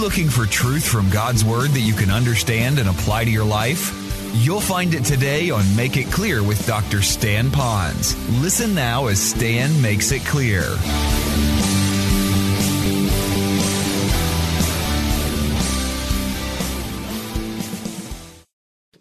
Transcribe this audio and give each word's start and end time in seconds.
looking 0.00 0.30
for 0.30 0.46
truth 0.46 0.86
from 0.86 1.10
God's 1.10 1.44
Word 1.44 1.70
that 1.70 1.80
you 1.80 1.92
can 1.92 2.10
understand 2.10 2.78
and 2.78 2.88
apply 2.88 3.24
to 3.24 3.30
your 3.30 3.44
life? 3.44 3.94
You'll 4.32 4.60
find 4.60 4.94
it 4.94 5.04
today 5.04 5.50
on 5.50 5.76
Make 5.76 5.98
It 5.98 6.10
Clear 6.10 6.42
with 6.42 6.66
Dr. 6.66 7.02
Stan 7.02 7.50
Pons. 7.50 8.16
Listen 8.40 8.74
now 8.74 9.08
as 9.08 9.20
Stan 9.20 9.82
makes 9.82 10.10
it 10.10 10.24
clear. 10.24 10.62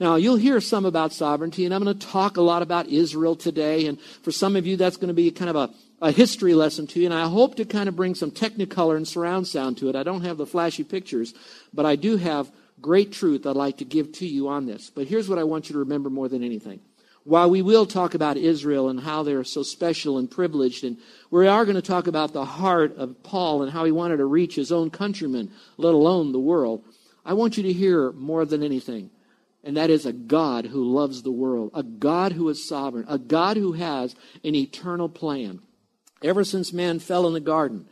Now, 0.02 0.16
you'll 0.16 0.35
hear 0.35 0.59
some 0.59 0.85
about 0.85 1.13
sovereignty, 1.13 1.63
and 1.63 1.73
I'm 1.73 1.84
going 1.84 1.98
to 1.98 2.07
talk 2.07 2.35
a 2.35 2.41
lot 2.41 2.62
about 2.62 2.88
Israel 2.88 3.38
today. 3.38 3.88
And 3.88 3.99
for 4.02 4.31
some 4.31 4.57
of 4.57 4.68
you, 4.68 4.76
that's 4.76 4.98
going 4.98 5.09
to 5.09 5.13
be 5.13 5.31
kind 5.31 5.49
of 5.49 5.55
a, 5.55 5.70
a 6.02 6.12
history 6.12 6.53
lesson 6.53 6.88
to 6.88 6.99
you. 6.99 7.05
And 7.05 7.13
I 7.13 7.27
hope 7.27 7.55
to 7.55 7.66
kind 7.66 7.89
of 7.89 7.95
bring 7.95 8.16
some 8.16 8.31
technicolor 8.31 8.96
and 8.96 9.07
surround 9.07 9.48
sound 9.48 9.77
to 9.79 9.90
it. 9.90 9.96
I 9.96 10.04
don't 10.04 10.24
have 10.24 10.37
the 10.37 10.46
flashy 10.46 10.84
pictures, 10.84 11.34
but 11.74 11.85
I 11.85 11.96
do 11.96 12.18
have 12.18 12.51
great 12.82 13.12
truth 13.12 13.46
I'd 13.46 13.55
like 13.55 13.77
to 13.77 13.85
give 13.85 14.12
to 14.13 14.27
you 14.27 14.48
on 14.48 14.65
this. 14.65 14.90
But 14.90 15.07
here's 15.07 15.27
what 15.27 15.40
I 15.40 15.43
want 15.43 15.70
you 15.70 15.74
to 15.74 15.79
remember 15.79 16.09
more 16.09 16.29
than 16.29 16.43
anything. 16.43 16.79
While 17.26 17.49
we 17.49 17.62
will 17.62 17.85
talk 17.85 18.13
about 18.13 18.37
Israel 18.37 18.90
and 18.90 18.99
how 18.99 19.24
they're 19.24 19.43
so 19.43 19.62
special 19.62 20.18
and 20.18 20.32
privileged, 20.32 20.84
and 20.84 20.98
we 21.29 21.48
are 21.48 21.65
going 21.65 21.76
to 21.76 21.82
talk 21.82 22.07
about 22.07 22.34
the 22.34 22.46
heart 22.46 22.96
of 22.98 23.21
Paul 23.24 23.62
and 23.62 23.71
how 23.71 23.84
he 23.84 23.91
wanted 23.91 24.18
to 24.18 24.26
reach 24.26 24.55
his 24.55 24.71
own 24.71 24.90
countrymen, 24.90 25.52
let 25.77 25.93
alone 25.93 26.31
the 26.31 26.40
world, 26.40 26.84
I 27.26 27.34
want 27.34 27.57
you 27.57 27.63
to 27.63 27.74
hear 27.74 28.12
more 28.13 28.46
than 28.46 28.63
anything 28.63 29.12
and 29.63 29.76
that 29.77 29.90
is 29.90 30.05
a 30.05 30.13
God 30.13 30.65
who 30.65 30.84
loves 30.84 31.21
the 31.21 31.31
world, 31.31 31.71
a 31.74 31.84
God 31.84 32.31
who 32.31 32.48
is 32.49 32.68
sovereign, 32.68 33.05
a 33.07 33.18
God 33.18 33.57
who 33.57 33.74
has 33.74 34.15
an 34.43 34.55
eternal 34.55 35.09
plan. 35.09 35.62
Ever 36.21 36.43
since 36.43 36.73
man 36.73 36.99
fell 36.99 37.27
in 37.27 37.34
the 37.34 37.39
garden, 37.39 37.87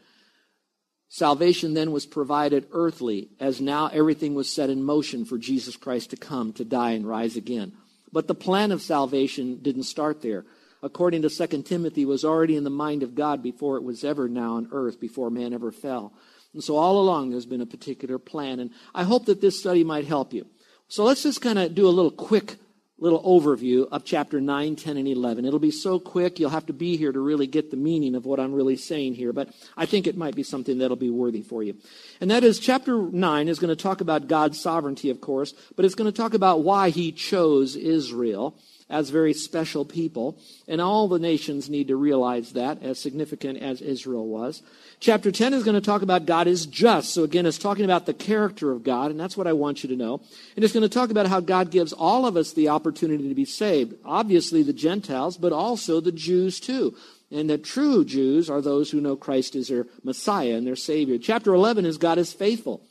salvation 1.07 1.73
then 1.73 1.91
was 1.91 2.05
provided 2.05 2.67
earthly, 2.71 3.29
as 3.39 3.61
now 3.61 3.87
everything 3.87 4.35
was 4.35 4.53
set 4.53 4.69
in 4.69 4.83
motion 4.83 5.25
for 5.25 5.37
Jesus 5.37 5.77
Christ 5.77 6.09
to 6.09 6.17
come, 6.17 6.53
to 6.53 6.65
die, 6.65 6.91
and 6.91 7.07
rise 7.07 7.35
again. 7.35 7.73
But 8.11 8.27
the 8.27 8.35
plan 8.35 8.71
of 8.71 8.81
salvation 8.81 9.59
didn't 9.61 9.83
start 9.83 10.21
there. 10.21 10.45
According 10.83 11.23
to 11.23 11.29
2 11.29 11.63
Timothy, 11.63 12.05
was 12.05 12.23
already 12.23 12.55
in 12.55 12.63
the 12.63 12.69
mind 12.69 13.03
of 13.03 13.15
God 13.15 13.41
before 13.41 13.77
it 13.77 13.83
was 13.83 14.03
ever 14.03 14.29
now 14.29 14.55
on 14.55 14.69
earth, 14.71 14.99
before 14.99 15.29
man 15.29 15.53
ever 15.53 15.71
fell. 15.71 16.13
And 16.53 16.63
so 16.63 16.75
all 16.75 16.99
along 16.99 17.29
there's 17.29 17.45
been 17.45 17.61
a 17.61 17.65
particular 17.65 18.19
plan. 18.19 18.59
And 18.59 18.71
I 18.93 19.03
hope 19.03 19.25
that 19.25 19.41
this 19.41 19.59
study 19.59 19.83
might 19.83 20.05
help 20.05 20.33
you. 20.33 20.45
So 20.87 21.03
let's 21.03 21.23
just 21.23 21.41
kind 21.41 21.59
of 21.59 21.75
do 21.75 21.87
a 21.87 21.89
little 21.89 22.11
quick 22.11 22.57
little 22.99 23.21
overview 23.23 23.87
of 23.91 24.03
chapter 24.03 24.41
9, 24.41 24.75
10, 24.75 24.97
and 24.97 25.07
11. 25.07 25.45
It'll 25.45 25.59
be 25.59 25.71
so 25.71 25.99
quick, 25.99 26.39
you'll 26.39 26.49
have 26.49 26.65
to 26.65 26.73
be 26.73 26.97
here 26.97 27.11
to 27.11 27.19
really 27.19 27.47
get 27.47 27.69
the 27.69 27.77
meaning 27.77 28.15
of 28.15 28.25
what 28.25 28.39
I'm 28.39 28.53
really 28.53 28.75
saying 28.75 29.15
here, 29.15 29.33
but 29.33 29.49
I 29.75 29.85
think 29.85 30.07
it 30.07 30.17
might 30.17 30.35
be 30.35 30.43
something 30.43 30.79
that'll 30.79 30.97
be 30.97 31.09
worthy 31.09 31.41
for 31.41 31.61
you. 31.61 31.75
And 32.19 32.31
that 32.31 32.43
is, 32.43 32.59
chapter 32.59 32.97
9 32.97 33.47
is 33.47 33.59
going 33.59 33.75
to 33.75 33.81
talk 33.81 34.01
about 34.01 34.27
God's 34.27 34.59
sovereignty, 34.59 35.09
of 35.09 35.21
course, 35.21 35.53
but 35.75 35.85
it's 35.85 35.95
going 35.95 36.11
to 36.11 36.17
talk 36.17 36.33
about 36.33 36.63
why 36.63 36.89
he 36.89 37.11
chose 37.11 37.75
Israel 37.75 38.57
as 38.89 39.09
very 39.09 39.33
special 39.33 39.85
people. 39.85 40.37
And 40.67 40.79
all 40.79 41.07
the 41.07 41.19
nations 41.19 41.69
need 41.69 41.87
to 41.89 41.95
realize 41.95 42.53
that, 42.53 42.81
as 42.81 42.99
significant 42.99 43.59
as 43.59 43.81
Israel 43.81 44.27
was. 44.27 44.61
Chapter 44.99 45.31
10 45.31 45.53
is 45.53 45.63
going 45.63 45.75
to 45.75 45.81
talk 45.81 46.01
about 46.01 46.25
God 46.25 46.47
is 46.47 46.65
just. 46.65 47.13
So 47.13 47.23
again, 47.23 47.45
it's 47.45 47.57
talking 47.57 47.85
about 47.85 48.05
the 48.05 48.13
character 48.13 48.71
of 48.71 48.83
God, 48.83 49.11
and 49.11 49.19
that's 49.19 49.37
what 49.37 49.47
I 49.47 49.53
want 49.53 49.83
you 49.83 49.89
to 49.89 49.95
know. 49.95 50.21
And 50.55 50.63
it's 50.63 50.73
going 50.73 50.81
to 50.81 50.89
talk 50.89 51.11
about 51.11 51.27
how 51.27 51.39
God 51.39 51.69
gives 51.69 51.93
all 51.93 52.25
of 52.25 52.37
us 52.37 52.53
the 52.53 52.69
opportunity 52.69 53.29
to 53.29 53.35
be 53.35 53.45
saved. 53.45 53.95
Obviously 54.03 54.63
the 54.63 54.73
Gentiles, 54.73 55.37
but 55.37 55.53
also 55.53 56.01
the 56.01 56.11
Jews 56.11 56.59
too. 56.59 56.95
And 57.29 57.49
the 57.49 57.57
true 57.57 58.05
Jews 58.05 58.49
are 58.49 58.61
those 58.61 58.89
who 58.89 59.01
know 59.01 59.17
Christ 59.17 59.55
is 59.55 59.67
their 59.67 59.85
Messiah 60.03 60.55
and 60.55 60.65
their 60.65 60.77
Savior. 60.77 61.17
Chapter 61.17 61.53
11 61.53 61.85
is 61.85 61.97
God 61.97 62.17
is 62.17 62.31
faithful 62.31 62.81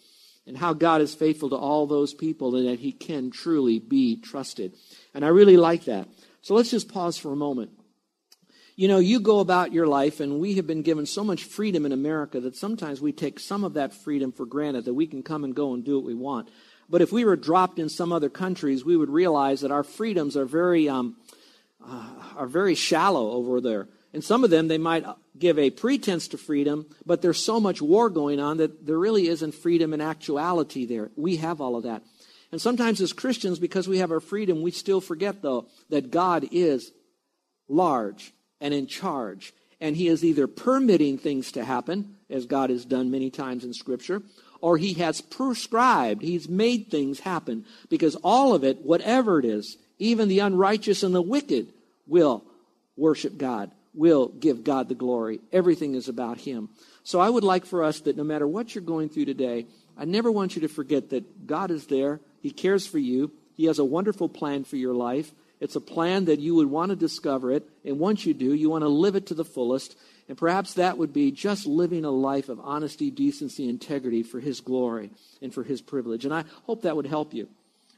and 0.46 0.56
how 0.56 0.74
God 0.74 1.00
is 1.00 1.14
faithful 1.14 1.50
to 1.50 1.56
all 1.56 1.86
those 1.86 2.14
people 2.14 2.54
and 2.54 2.68
that 2.68 2.78
he 2.78 2.92
can 2.92 3.30
truly 3.30 3.78
be 3.78 4.16
trusted. 4.20 4.74
And 5.16 5.24
I 5.24 5.28
really 5.28 5.56
like 5.56 5.86
that. 5.86 6.08
So 6.42 6.54
let's 6.54 6.70
just 6.70 6.92
pause 6.92 7.16
for 7.16 7.32
a 7.32 7.36
moment. 7.36 7.70
You 8.76 8.86
know, 8.86 8.98
you 8.98 9.18
go 9.18 9.40
about 9.40 9.72
your 9.72 9.86
life, 9.86 10.20
and 10.20 10.38
we 10.38 10.56
have 10.56 10.66
been 10.66 10.82
given 10.82 11.06
so 11.06 11.24
much 11.24 11.44
freedom 11.44 11.86
in 11.86 11.92
America 11.92 12.38
that 12.38 12.54
sometimes 12.54 13.00
we 13.00 13.12
take 13.12 13.40
some 13.40 13.64
of 13.64 13.72
that 13.74 13.94
freedom 13.94 14.30
for 14.30 14.44
granted 14.44 14.84
that 14.84 14.92
we 14.92 15.06
can 15.06 15.22
come 15.22 15.42
and 15.42 15.54
go 15.54 15.72
and 15.72 15.82
do 15.82 15.96
what 15.96 16.04
we 16.04 16.12
want. 16.12 16.50
But 16.90 17.00
if 17.00 17.12
we 17.12 17.24
were 17.24 17.34
dropped 17.34 17.78
in 17.78 17.88
some 17.88 18.12
other 18.12 18.28
countries, 18.28 18.84
we 18.84 18.94
would 18.94 19.08
realize 19.08 19.62
that 19.62 19.70
our 19.70 19.82
freedoms 19.82 20.36
are 20.36 20.44
very, 20.44 20.86
um, 20.86 21.16
uh, 21.82 22.10
are 22.36 22.46
very 22.46 22.74
shallow 22.74 23.30
over 23.30 23.62
there. 23.62 23.88
And 24.12 24.22
some 24.22 24.44
of 24.44 24.50
them, 24.50 24.68
they 24.68 24.76
might 24.76 25.06
give 25.38 25.58
a 25.58 25.70
pretense 25.70 26.28
to 26.28 26.36
freedom, 26.36 26.86
but 27.06 27.22
there's 27.22 27.42
so 27.42 27.58
much 27.58 27.80
war 27.80 28.10
going 28.10 28.38
on 28.38 28.58
that 28.58 28.84
there 28.84 28.98
really 28.98 29.28
isn't 29.28 29.54
freedom 29.54 29.94
in 29.94 30.02
actuality 30.02 30.84
there. 30.84 31.10
We 31.16 31.36
have 31.36 31.62
all 31.62 31.74
of 31.74 31.84
that. 31.84 32.02
And 32.52 32.60
sometimes 32.60 33.00
as 33.00 33.12
Christians, 33.12 33.58
because 33.58 33.88
we 33.88 33.98
have 33.98 34.10
our 34.10 34.20
freedom, 34.20 34.62
we 34.62 34.70
still 34.70 35.00
forget, 35.00 35.42
though, 35.42 35.66
that 35.90 36.10
God 36.10 36.48
is 36.52 36.92
large 37.68 38.32
and 38.60 38.72
in 38.72 38.86
charge. 38.86 39.52
And 39.80 39.96
he 39.96 40.08
is 40.08 40.24
either 40.24 40.46
permitting 40.46 41.18
things 41.18 41.52
to 41.52 41.64
happen, 41.64 42.16
as 42.30 42.46
God 42.46 42.70
has 42.70 42.84
done 42.84 43.10
many 43.10 43.30
times 43.30 43.64
in 43.64 43.74
Scripture, 43.74 44.22
or 44.60 44.78
he 44.78 44.94
has 44.94 45.20
prescribed, 45.20 46.22
he's 46.22 46.48
made 46.48 46.90
things 46.90 47.20
happen, 47.20 47.64
because 47.90 48.16
all 48.16 48.54
of 48.54 48.64
it, 48.64 48.78
whatever 48.78 49.38
it 49.38 49.44
is, 49.44 49.76
even 49.98 50.28
the 50.28 50.38
unrighteous 50.38 51.02
and 51.02 51.14
the 51.14 51.22
wicked 51.22 51.68
will 52.06 52.42
worship 52.96 53.36
God, 53.36 53.70
will 53.92 54.28
give 54.28 54.64
God 54.64 54.88
the 54.88 54.94
glory. 54.94 55.40
Everything 55.52 55.94
is 55.94 56.08
about 56.08 56.38
him. 56.38 56.68
So 57.02 57.20
I 57.20 57.30
would 57.30 57.44
like 57.44 57.66
for 57.66 57.84
us 57.84 58.00
that 58.00 58.16
no 58.16 58.24
matter 58.24 58.48
what 58.48 58.74
you're 58.74 58.82
going 58.82 59.08
through 59.08 59.26
today, 59.26 59.66
I 59.96 60.04
never 60.04 60.32
want 60.32 60.56
you 60.56 60.62
to 60.62 60.68
forget 60.68 61.10
that 61.10 61.46
God 61.46 61.70
is 61.70 61.86
there. 61.86 62.20
He 62.46 62.52
cares 62.52 62.86
for 62.86 63.00
you. 63.00 63.32
He 63.56 63.64
has 63.64 63.80
a 63.80 63.84
wonderful 63.84 64.28
plan 64.28 64.62
for 64.62 64.76
your 64.76 64.94
life. 64.94 65.32
It's 65.58 65.74
a 65.74 65.80
plan 65.80 66.26
that 66.26 66.38
you 66.38 66.54
would 66.54 66.70
want 66.70 66.90
to 66.90 66.96
discover 66.96 67.50
it, 67.50 67.68
and 67.84 67.98
once 67.98 68.24
you 68.24 68.34
do, 68.34 68.54
you 68.54 68.70
want 68.70 68.82
to 68.82 68.88
live 68.88 69.16
it 69.16 69.26
to 69.26 69.34
the 69.34 69.44
fullest. 69.44 69.96
And 70.28 70.38
perhaps 70.38 70.74
that 70.74 70.96
would 70.96 71.12
be 71.12 71.32
just 71.32 71.66
living 71.66 72.04
a 72.04 72.10
life 72.12 72.48
of 72.48 72.60
honesty, 72.60 73.10
decency, 73.10 73.68
integrity 73.68 74.22
for 74.22 74.38
His 74.38 74.60
glory 74.60 75.10
and 75.42 75.52
for 75.52 75.64
His 75.64 75.82
privilege. 75.82 76.24
And 76.24 76.32
I 76.32 76.44
hope 76.66 76.82
that 76.82 76.94
would 76.94 77.08
help 77.08 77.34
you. 77.34 77.48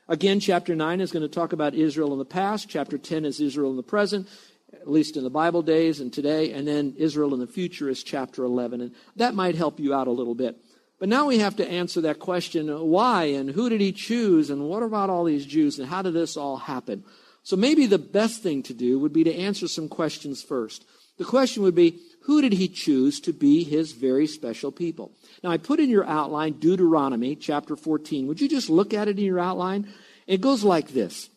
Again, 0.08 0.40
chapter 0.40 0.74
9 0.74 1.02
is 1.02 1.12
going 1.12 1.24
to 1.24 1.28
talk 1.28 1.52
about 1.52 1.74
Israel 1.74 2.14
in 2.14 2.18
the 2.18 2.24
past. 2.24 2.70
Chapter 2.70 2.96
10 2.96 3.26
is 3.26 3.38
Israel 3.38 3.70
in 3.70 3.76
the 3.76 3.82
present, 3.82 4.28
at 4.72 4.90
least 4.90 5.18
in 5.18 5.24
the 5.24 5.28
Bible 5.28 5.60
days 5.60 6.00
and 6.00 6.10
today. 6.10 6.52
And 6.54 6.66
then 6.66 6.94
Israel 6.96 7.34
in 7.34 7.40
the 7.40 7.46
future 7.46 7.90
is 7.90 8.02
chapter 8.02 8.44
11. 8.44 8.80
And 8.80 8.94
that 9.16 9.34
might 9.34 9.56
help 9.56 9.78
you 9.78 9.92
out 9.92 10.06
a 10.06 10.10
little 10.10 10.34
bit. 10.34 10.56
But 10.98 11.08
now 11.08 11.26
we 11.26 11.38
have 11.38 11.56
to 11.56 11.68
answer 11.68 12.00
that 12.02 12.18
question 12.18 12.68
why 12.68 13.24
and 13.24 13.50
who 13.50 13.68
did 13.68 13.80
he 13.80 13.92
choose 13.92 14.50
and 14.50 14.68
what 14.68 14.82
about 14.82 15.10
all 15.10 15.24
these 15.24 15.46
Jews 15.46 15.78
and 15.78 15.88
how 15.88 16.02
did 16.02 16.14
this 16.14 16.36
all 16.36 16.56
happen? 16.56 17.04
So 17.42 17.56
maybe 17.56 17.86
the 17.86 17.98
best 17.98 18.42
thing 18.42 18.62
to 18.64 18.74
do 18.74 18.98
would 18.98 19.12
be 19.12 19.24
to 19.24 19.34
answer 19.34 19.68
some 19.68 19.88
questions 19.88 20.42
first. 20.42 20.84
The 21.16 21.24
question 21.24 21.62
would 21.62 21.74
be, 21.74 21.98
who 22.22 22.42
did 22.42 22.52
he 22.52 22.68
choose 22.68 23.20
to 23.20 23.32
be 23.32 23.64
his 23.64 23.92
very 23.92 24.26
special 24.26 24.70
people? 24.70 25.12
Now, 25.42 25.50
I 25.50 25.56
put 25.56 25.80
in 25.80 25.88
your 25.88 26.04
outline 26.04 26.54
Deuteronomy 26.54 27.36
chapter 27.36 27.74
14. 27.74 28.26
Would 28.26 28.40
you 28.40 28.48
just 28.48 28.68
look 28.68 28.92
at 28.92 29.08
it 29.08 29.18
in 29.18 29.24
your 29.24 29.40
outline? 29.40 29.88
It 30.26 30.40
goes 30.40 30.62
like 30.62 30.88
this 30.88 31.30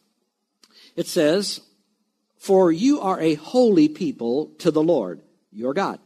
It 0.95 1.07
says, 1.07 1.61
For 2.37 2.71
you 2.71 2.99
are 2.99 3.19
a 3.19 3.35
holy 3.35 3.87
people 3.87 4.47
to 4.59 4.69
the 4.69 4.83
Lord, 4.83 5.21
your 5.51 5.73
God. 5.73 5.99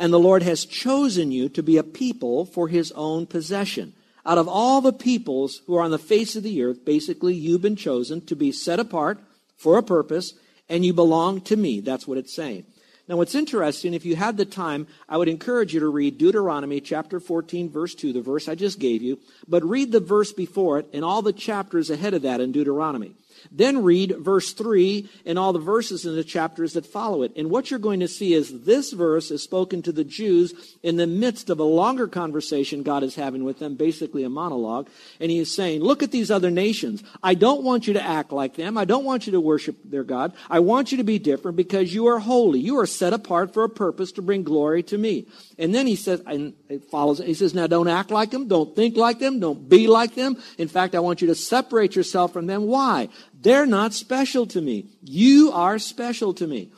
And 0.00 0.14
the 0.14 0.18
Lord 0.18 0.42
has 0.42 0.64
chosen 0.64 1.30
you 1.30 1.50
to 1.50 1.62
be 1.62 1.76
a 1.76 1.82
people 1.82 2.46
for 2.46 2.68
his 2.68 2.90
own 2.92 3.26
possession. 3.26 3.92
Out 4.24 4.38
of 4.38 4.48
all 4.48 4.80
the 4.80 4.94
peoples 4.94 5.60
who 5.66 5.76
are 5.76 5.82
on 5.82 5.90
the 5.90 5.98
face 5.98 6.36
of 6.36 6.42
the 6.42 6.62
earth, 6.62 6.86
basically, 6.86 7.34
you've 7.34 7.60
been 7.60 7.76
chosen 7.76 8.22
to 8.22 8.34
be 8.34 8.50
set 8.50 8.80
apart 8.80 9.18
for 9.58 9.76
a 9.76 9.82
purpose, 9.82 10.32
and 10.70 10.86
you 10.86 10.94
belong 10.94 11.42
to 11.42 11.56
me. 11.56 11.80
That's 11.80 12.08
what 12.08 12.16
it's 12.16 12.34
saying. 12.34 12.64
Now, 13.08 13.16
what's 13.16 13.34
interesting, 13.34 13.92
if 13.92 14.06
you 14.06 14.16
had 14.16 14.38
the 14.38 14.46
time, 14.46 14.86
I 15.06 15.18
would 15.18 15.28
encourage 15.28 15.74
you 15.74 15.80
to 15.80 15.88
read 15.88 16.16
Deuteronomy 16.16 16.80
chapter 16.80 17.20
14, 17.20 17.68
verse 17.68 17.94
2, 17.94 18.14
the 18.14 18.22
verse 18.22 18.48
I 18.48 18.54
just 18.54 18.78
gave 18.78 19.02
you, 19.02 19.18
but 19.46 19.64
read 19.64 19.92
the 19.92 20.00
verse 20.00 20.32
before 20.32 20.78
it 20.78 20.86
and 20.94 21.04
all 21.04 21.20
the 21.20 21.32
chapters 21.34 21.90
ahead 21.90 22.14
of 22.14 22.22
that 22.22 22.40
in 22.40 22.52
Deuteronomy. 22.52 23.12
Then 23.50 23.82
read 23.82 24.16
verse 24.18 24.52
3 24.52 25.08
and 25.26 25.38
all 25.38 25.52
the 25.52 25.58
verses 25.58 26.04
in 26.04 26.16
the 26.16 26.24
chapters 26.24 26.74
that 26.74 26.86
follow 26.86 27.22
it. 27.22 27.32
And 27.36 27.50
what 27.50 27.70
you're 27.70 27.78
going 27.78 28.00
to 28.00 28.08
see 28.08 28.34
is 28.34 28.64
this 28.64 28.92
verse 28.92 29.30
is 29.30 29.42
spoken 29.42 29.82
to 29.82 29.92
the 29.92 30.04
Jews 30.04 30.76
in 30.82 30.96
the 30.96 31.06
midst 31.06 31.50
of 31.50 31.58
a 31.58 31.64
longer 31.64 32.08
conversation 32.08 32.82
God 32.82 33.02
is 33.02 33.14
having 33.14 33.44
with 33.44 33.58
them, 33.58 33.76
basically 33.76 34.24
a 34.24 34.30
monologue. 34.30 34.88
And 35.18 35.30
he 35.30 35.38
is 35.38 35.54
saying, 35.54 35.80
Look 35.80 36.02
at 36.02 36.10
these 36.10 36.30
other 36.30 36.50
nations. 36.50 37.02
I 37.22 37.34
don't 37.34 37.62
want 37.62 37.86
you 37.86 37.94
to 37.94 38.02
act 38.02 38.32
like 38.32 38.56
them. 38.56 38.76
I 38.76 38.84
don't 38.84 39.04
want 39.04 39.26
you 39.26 39.32
to 39.32 39.40
worship 39.40 39.76
their 39.84 40.04
God. 40.04 40.32
I 40.48 40.60
want 40.60 40.92
you 40.92 40.98
to 40.98 41.04
be 41.04 41.18
different 41.18 41.56
because 41.56 41.94
you 41.94 42.06
are 42.06 42.18
holy. 42.18 42.60
You 42.60 42.78
are 42.78 42.86
set 42.86 43.12
apart 43.12 43.54
for 43.54 43.64
a 43.64 43.68
purpose 43.68 44.12
to 44.12 44.22
bring 44.22 44.42
glory 44.42 44.82
to 44.84 44.98
me. 44.98 45.26
And 45.58 45.74
then 45.74 45.86
he 45.86 45.96
says, 45.96 46.22
and 46.26 46.54
it 46.68 46.84
follows, 46.84 47.18
he 47.18 47.34
says, 47.34 47.54
Now 47.54 47.66
don't 47.66 47.88
act 47.88 48.10
like 48.10 48.30
them. 48.30 48.48
Don't 48.48 48.74
think 48.74 48.96
like 48.96 49.18
them. 49.18 49.40
Don't 49.40 49.68
be 49.68 49.86
like 49.86 50.14
them. 50.14 50.36
In 50.58 50.68
fact, 50.68 50.94
I 50.94 51.00
want 51.00 51.20
you 51.20 51.28
to 51.28 51.34
separate 51.34 51.96
yourself 51.96 52.32
from 52.32 52.46
them. 52.46 52.64
Why? 52.64 53.08
They're 53.40 53.66
not 53.66 53.94
special 53.94 54.46
to 54.48 54.60
me. 54.60 54.86
You 55.02 55.52
are 55.52 55.78
special 55.78 56.34
to 56.34 56.46
me. 56.46 56.70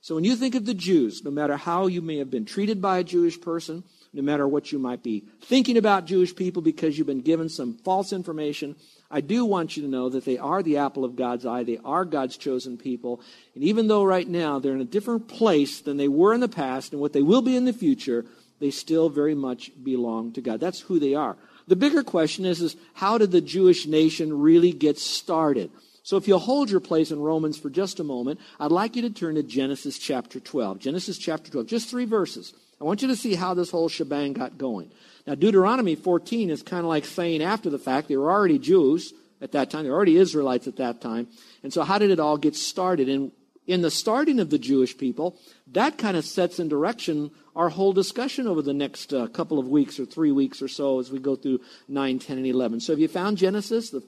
So 0.00 0.14
when 0.14 0.24
you 0.24 0.36
think 0.36 0.54
of 0.54 0.64
the 0.64 0.74
Jews, 0.74 1.22
no 1.24 1.30
matter 1.30 1.56
how 1.56 1.86
you 1.86 2.00
may 2.00 2.16
have 2.16 2.30
been 2.30 2.44
treated 2.44 2.80
by 2.80 2.98
a 2.98 3.04
Jewish 3.04 3.40
person, 3.40 3.84
no 4.12 4.22
matter 4.22 4.48
what 4.48 4.72
you 4.72 4.78
might 4.78 5.02
be 5.02 5.24
thinking 5.42 5.76
about 5.76 6.06
Jewish 6.06 6.34
people 6.34 6.62
because 6.62 6.96
you've 6.96 7.06
been 7.06 7.20
given 7.20 7.48
some 7.48 7.74
false 7.84 8.12
information, 8.12 8.74
I 9.10 9.20
do 9.20 9.44
want 9.44 9.76
you 9.76 9.82
to 9.82 9.88
know 9.88 10.08
that 10.08 10.24
they 10.24 10.38
are 10.38 10.62
the 10.62 10.78
apple 10.78 11.04
of 11.04 11.14
God's 11.14 11.46
eye. 11.46 11.62
They 11.62 11.78
are 11.84 12.04
God's 12.04 12.36
chosen 12.36 12.78
people. 12.78 13.20
And 13.54 13.62
even 13.62 13.88
though 13.88 14.04
right 14.04 14.26
now 14.26 14.58
they're 14.58 14.74
in 14.74 14.80
a 14.80 14.86
different 14.86 15.28
place 15.28 15.80
than 15.80 15.98
they 15.98 16.08
were 16.08 16.34
in 16.34 16.40
the 16.40 16.48
past 16.48 16.92
and 16.92 17.00
what 17.00 17.12
they 17.12 17.22
will 17.22 17.42
be 17.42 17.56
in 17.56 17.64
the 17.64 17.72
future, 17.72 18.24
they 18.60 18.70
still 18.70 19.08
very 19.08 19.34
much 19.34 19.70
belong 19.82 20.32
to 20.32 20.40
God. 20.40 20.58
That's 20.58 20.80
who 20.80 20.98
they 20.98 21.14
are. 21.14 21.36
The 21.68 21.76
bigger 21.76 22.02
question 22.02 22.44
is, 22.44 22.62
is 22.62 22.76
how 22.94 23.18
did 23.18 23.30
the 23.30 23.40
Jewish 23.40 23.86
nation 23.86 24.40
really 24.40 24.72
get 24.72 24.98
started? 24.98 25.70
So 26.08 26.16
if 26.16 26.26
you'll 26.26 26.38
hold 26.38 26.70
your 26.70 26.80
place 26.80 27.10
in 27.10 27.20
Romans 27.20 27.58
for 27.58 27.68
just 27.68 28.00
a 28.00 28.02
moment, 28.02 28.40
I'd 28.58 28.72
like 28.72 28.96
you 28.96 29.02
to 29.02 29.10
turn 29.10 29.34
to 29.34 29.42
Genesis 29.42 29.98
chapter 29.98 30.40
12. 30.40 30.78
Genesis 30.78 31.18
chapter 31.18 31.50
12, 31.50 31.66
just 31.66 31.90
three 31.90 32.06
verses. 32.06 32.54
I 32.80 32.84
want 32.84 33.02
you 33.02 33.08
to 33.08 33.14
see 33.14 33.34
how 33.34 33.52
this 33.52 33.70
whole 33.70 33.90
shebang 33.90 34.32
got 34.32 34.56
going. 34.56 34.90
Now, 35.26 35.34
Deuteronomy 35.34 35.96
14 35.96 36.48
is 36.48 36.62
kind 36.62 36.80
of 36.80 36.86
like 36.86 37.04
saying 37.04 37.42
after 37.42 37.68
the 37.68 37.78
fact, 37.78 38.08
they 38.08 38.16
were 38.16 38.30
already 38.30 38.58
Jews 38.58 39.12
at 39.42 39.52
that 39.52 39.68
time, 39.68 39.84
they 39.84 39.90
were 39.90 39.96
already 39.96 40.16
Israelites 40.16 40.66
at 40.66 40.76
that 40.76 41.02
time. 41.02 41.26
And 41.62 41.74
so, 41.74 41.82
how 41.82 41.98
did 41.98 42.10
it 42.10 42.20
all 42.20 42.38
get 42.38 42.56
started? 42.56 43.10
And 43.10 43.30
in 43.66 43.82
the 43.82 43.90
starting 43.90 44.40
of 44.40 44.48
the 44.48 44.58
Jewish 44.58 44.96
people, 44.96 45.38
that 45.72 45.98
kind 45.98 46.16
of 46.16 46.24
sets 46.24 46.58
in 46.58 46.70
direction 46.70 47.32
our 47.54 47.68
whole 47.68 47.92
discussion 47.92 48.48
over 48.48 48.62
the 48.62 48.72
next 48.72 49.12
uh, 49.12 49.26
couple 49.26 49.58
of 49.58 49.68
weeks 49.68 50.00
or 50.00 50.06
three 50.06 50.32
weeks 50.32 50.62
or 50.62 50.68
so 50.68 51.00
as 51.00 51.10
we 51.10 51.18
go 51.18 51.36
through 51.36 51.60
9, 51.86 52.18
10, 52.18 52.38
and 52.38 52.46
11. 52.46 52.80
So, 52.80 52.94
have 52.94 52.98
you 52.98 53.08
found 53.08 53.36
Genesis? 53.36 53.90
The 53.90 54.02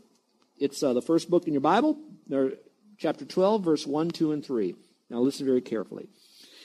it's 0.60 0.82
uh, 0.82 0.92
the 0.92 1.02
first 1.02 1.30
book 1.30 1.46
in 1.46 1.54
your 1.54 1.62
Bible, 1.62 1.98
chapter 2.98 3.24
12, 3.24 3.64
verse 3.64 3.86
1, 3.86 4.10
2, 4.10 4.32
and 4.32 4.44
3. 4.44 4.74
Now 5.08 5.20
listen 5.20 5.46
very 5.46 5.62
carefully. 5.62 6.08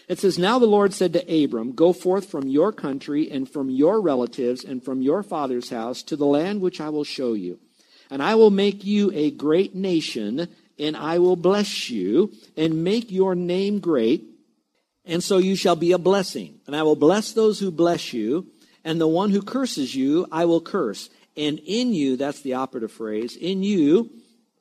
It 0.10 0.20
says, 0.20 0.38
Now 0.38 0.60
the 0.60 0.66
Lord 0.66 0.94
said 0.94 1.14
to 1.14 1.44
Abram, 1.44 1.72
Go 1.72 1.94
forth 1.94 2.30
from 2.30 2.48
your 2.48 2.74
country 2.74 3.32
and 3.32 3.50
from 3.50 3.70
your 3.70 4.02
relatives 4.02 4.66
and 4.66 4.84
from 4.84 5.02
your 5.02 5.24
father's 5.24 5.70
house 5.70 6.04
to 6.04 6.18
the 6.18 6.26
land 6.26 6.60
which 6.60 6.82
I 6.82 6.90
will 6.90 7.06
show 7.06 7.34
you. 7.34 7.58
And 8.12 8.22
I 8.22 8.36
will 8.36 8.52
make 8.52 8.84
you 8.84 9.12
a 9.14 9.32
great 9.32 9.74
nation, 9.74 10.50
and 10.78 10.98
I 10.98 11.18
will 11.20 11.38
bless 11.38 11.90
you 11.90 12.34
and 12.58 12.84
make 12.84 13.10
your 13.12 13.34
name 13.34 13.80
great. 13.80 14.26
And 15.06 15.24
so 15.24 15.38
you 15.38 15.56
shall 15.56 15.78
be 15.78 15.94
a 15.94 15.98
blessing. 15.98 16.60
And 16.68 16.76
I 16.76 16.84
will 16.84 16.98
bless 16.98 17.32
those 17.32 17.60
who 17.60 17.72
bless 17.72 18.12
you, 18.12 18.48
and 18.84 19.00
the 19.00 19.08
one 19.08 19.32
who 19.32 19.42
curses 19.42 19.96
you 19.96 20.28
I 20.32 20.46
will 20.46 20.62
curse. 20.62 21.10
And 21.38 21.60
in 21.60 21.94
you, 21.94 22.18
that's 22.18 22.42
the 22.42 22.54
operative 22.54 22.92
phrase, 22.92 23.36
in 23.36 23.64
you, 23.64 24.10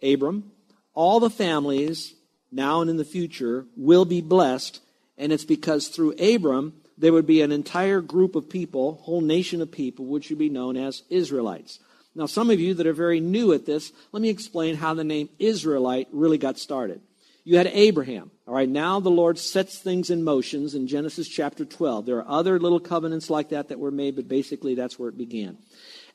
Abram, 0.02 0.50
all 0.92 1.20
the 1.20 1.30
families 1.30 2.14
now 2.50 2.80
and 2.80 2.90
in 2.90 2.96
the 2.96 3.04
future 3.04 3.66
will 3.76 4.04
be 4.04 4.20
blessed. 4.20 4.80
And 5.16 5.32
it's 5.32 5.44
because 5.44 5.88
through 5.88 6.14
Abram, 6.18 6.74
there 6.98 7.12
would 7.12 7.26
be 7.26 7.42
an 7.42 7.52
entire 7.52 8.00
group 8.00 8.34
of 8.34 8.48
people, 8.48 8.94
whole 9.02 9.20
nation 9.20 9.60
of 9.60 9.70
people, 9.70 10.06
which 10.06 10.30
would 10.30 10.38
be 10.38 10.48
known 10.48 10.76
as 10.76 11.02
Israelites. 11.10 11.80
Now, 12.14 12.26
some 12.26 12.50
of 12.50 12.60
you 12.60 12.74
that 12.74 12.86
are 12.86 12.92
very 12.92 13.18
new 13.18 13.52
at 13.52 13.66
this, 13.66 13.92
let 14.12 14.22
me 14.22 14.28
explain 14.28 14.76
how 14.76 14.94
the 14.94 15.02
name 15.02 15.28
Israelite 15.38 16.08
really 16.12 16.38
got 16.38 16.58
started. 16.58 17.00
You 17.42 17.58
had 17.58 17.66
Abraham. 17.66 18.30
All 18.46 18.54
right, 18.54 18.68
now 18.68 19.00
the 19.00 19.10
Lord 19.10 19.38
sets 19.38 19.78
things 19.78 20.10
in 20.10 20.22
motions 20.22 20.74
in 20.74 20.86
Genesis 20.86 21.28
chapter 21.28 21.64
12. 21.64 22.06
There 22.06 22.18
are 22.18 22.28
other 22.28 22.58
little 22.58 22.80
covenants 22.80 23.30
like 23.30 23.50
that 23.50 23.68
that 23.68 23.78
were 23.78 23.90
made, 23.90 24.16
but 24.16 24.28
basically 24.28 24.74
that's 24.74 24.98
where 24.98 25.08
it 25.08 25.18
began. 25.18 25.58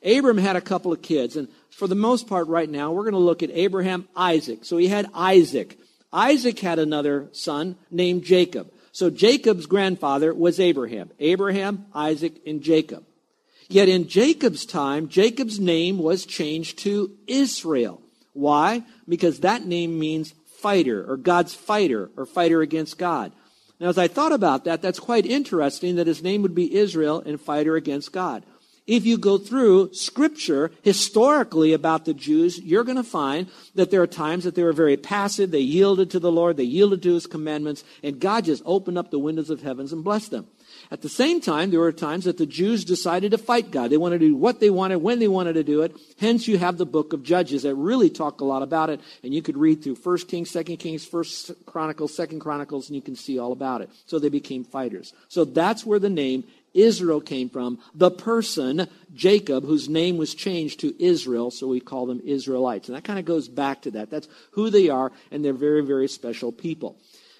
Abram 0.04 0.38
had 0.38 0.56
a 0.56 0.60
couple 0.60 0.92
of 0.92 1.02
kids, 1.02 1.36
and 1.36 1.48
for 1.70 1.86
the 1.86 1.94
most 1.94 2.26
part, 2.26 2.48
right 2.48 2.68
now, 2.68 2.92
we're 2.92 3.04
going 3.04 3.12
to 3.12 3.18
look 3.18 3.42
at 3.42 3.50
Abraham, 3.52 4.08
Isaac. 4.16 4.64
So 4.64 4.76
he 4.76 4.88
had 4.88 5.06
Isaac. 5.14 5.78
Isaac 6.12 6.58
had 6.58 6.78
another 6.78 7.28
son 7.32 7.76
named 7.90 8.24
Jacob. 8.24 8.70
So 8.92 9.10
Jacob's 9.10 9.66
grandfather 9.66 10.34
was 10.34 10.58
Abraham. 10.58 11.10
Abraham, 11.20 11.86
Isaac, 11.94 12.40
and 12.46 12.62
Jacob. 12.62 13.04
Yet 13.68 13.88
in 13.88 14.08
Jacob's 14.08 14.66
time, 14.66 15.08
Jacob's 15.08 15.60
name 15.60 15.98
was 15.98 16.26
changed 16.26 16.78
to 16.80 17.16
Israel. 17.26 18.02
Why? 18.32 18.82
Because 19.08 19.40
that 19.40 19.64
name 19.64 19.98
means 19.98 20.34
fighter, 20.58 21.08
or 21.08 21.16
God's 21.16 21.54
fighter, 21.54 22.10
or 22.16 22.26
fighter 22.26 22.62
against 22.62 22.98
God. 22.98 23.32
Now, 23.78 23.88
as 23.88 23.96
I 23.96 24.08
thought 24.08 24.32
about 24.32 24.64
that, 24.64 24.82
that's 24.82 24.98
quite 24.98 25.24
interesting 25.24 25.96
that 25.96 26.06
his 26.06 26.22
name 26.22 26.42
would 26.42 26.54
be 26.54 26.74
Israel 26.74 27.22
and 27.24 27.40
fighter 27.40 27.76
against 27.76 28.12
God 28.12 28.44
if 28.90 29.06
you 29.06 29.16
go 29.16 29.38
through 29.38 29.94
scripture 29.94 30.72
historically 30.82 31.72
about 31.72 32.06
the 32.06 32.12
Jews, 32.12 32.58
you're 32.58 32.82
going 32.82 32.96
to 32.96 33.04
find 33.04 33.48
that 33.76 33.92
there 33.92 34.02
are 34.02 34.06
times 34.08 34.42
that 34.42 34.56
they 34.56 34.64
were 34.64 34.72
very 34.72 34.96
passive. 34.96 35.52
They 35.52 35.60
yielded 35.60 36.10
to 36.10 36.18
the 36.18 36.32
Lord. 36.32 36.56
They 36.56 36.64
yielded 36.64 37.00
to 37.04 37.14
his 37.14 37.28
commandments. 37.28 37.84
And 38.02 38.18
God 38.18 38.46
just 38.46 38.64
opened 38.66 38.98
up 38.98 39.12
the 39.12 39.18
windows 39.20 39.48
of 39.48 39.62
heavens 39.62 39.92
and 39.92 40.02
blessed 40.02 40.32
them. 40.32 40.48
At 40.90 41.02
the 41.02 41.08
same 41.08 41.40
time, 41.40 41.70
there 41.70 41.78
were 41.78 41.92
times 41.92 42.24
that 42.24 42.36
the 42.36 42.46
Jews 42.46 42.84
decided 42.84 43.30
to 43.30 43.38
fight 43.38 43.70
God. 43.70 43.90
They 43.90 43.96
wanted 43.96 44.20
to 44.20 44.26
do 44.26 44.36
what 44.36 44.58
they 44.58 44.70
wanted, 44.70 44.96
when 44.98 45.20
they 45.20 45.28
wanted 45.28 45.52
to 45.52 45.62
do 45.62 45.82
it. 45.82 45.96
Hence, 46.18 46.48
you 46.48 46.58
have 46.58 46.76
the 46.76 46.86
book 46.86 47.12
of 47.12 47.22
Judges 47.22 47.62
that 47.62 47.76
really 47.76 48.10
talk 48.10 48.40
a 48.40 48.44
lot 48.44 48.62
about 48.62 48.90
it. 48.90 49.00
And 49.22 49.32
you 49.32 49.40
could 49.40 49.56
read 49.56 49.84
through 49.84 49.96
1 49.96 50.18
Kings, 50.26 50.52
2 50.52 50.64
Kings, 50.76 51.06
1 51.08 51.24
Chronicles, 51.64 52.16
2 52.16 52.40
Chronicles, 52.40 52.88
and 52.88 52.96
you 52.96 53.02
can 53.02 53.14
see 53.14 53.38
all 53.38 53.52
about 53.52 53.82
it. 53.82 53.90
So 54.06 54.18
they 54.18 54.30
became 54.30 54.64
fighters. 54.64 55.12
So 55.28 55.44
that's 55.44 55.86
where 55.86 56.00
the 56.00 56.10
name 56.10 56.42
Israel 56.74 57.20
came 57.20 57.48
from. 57.48 57.78
The 57.94 58.10
person, 58.10 58.88
Jacob, 59.14 59.64
whose 59.64 59.88
name 59.88 60.16
was 60.16 60.34
changed 60.34 60.80
to 60.80 61.02
Israel, 61.02 61.50
so 61.50 61.66
we 61.66 61.80
call 61.80 62.06
them 62.06 62.20
Israelites. 62.24 62.88
And 62.88 62.96
that 62.96 63.04
kind 63.04 63.18
of 63.18 63.24
goes 63.24 63.48
back 63.48 63.82
to 63.82 63.90
that. 63.92 64.10
That's 64.10 64.28
who 64.52 64.70
they 64.70 64.88
are, 64.88 65.12
and 65.30 65.44
they're 65.44 65.52
very, 65.52 65.84
very 65.84 66.08
special 66.08 66.52
people. 66.52 66.96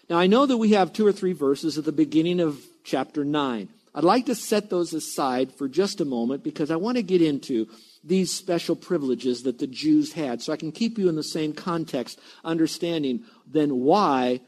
Now, 0.08 0.18
I 0.18 0.26
know 0.26 0.46
that 0.46 0.56
we 0.56 0.70
have 0.70 0.92
two 0.92 1.06
or 1.06 1.12
three 1.12 1.32
verses 1.32 1.78
at 1.78 1.84
the 1.84 1.92
beginning 1.92 2.40
of 2.40 2.60
chapter 2.82 3.24
9. 3.24 3.68
I'd 3.94 4.04
like 4.04 4.26
to 4.26 4.34
set 4.34 4.70
those 4.70 4.92
aside 4.94 5.52
for 5.52 5.68
just 5.68 6.00
a 6.00 6.04
moment 6.04 6.44
because 6.44 6.70
I 6.70 6.76
want 6.76 6.96
to 6.96 7.02
get 7.02 7.22
into 7.22 7.68
these 8.04 8.32
special 8.32 8.76
privileges 8.76 9.42
that 9.42 9.58
the 9.58 9.66
Jews 9.66 10.12
had 10.12 10.40
so 10.40 10.52
I 10.52 10.56
can 10.56 10.72
keep 10.72 10.96
you 10.96 11.08
in 11.08 11.16
the 11.16 11.22
same 11.22 11.52
context, 11.52 12.20
understanding 12.44 13.24
then 13.46 13.80
why 13.80 14.40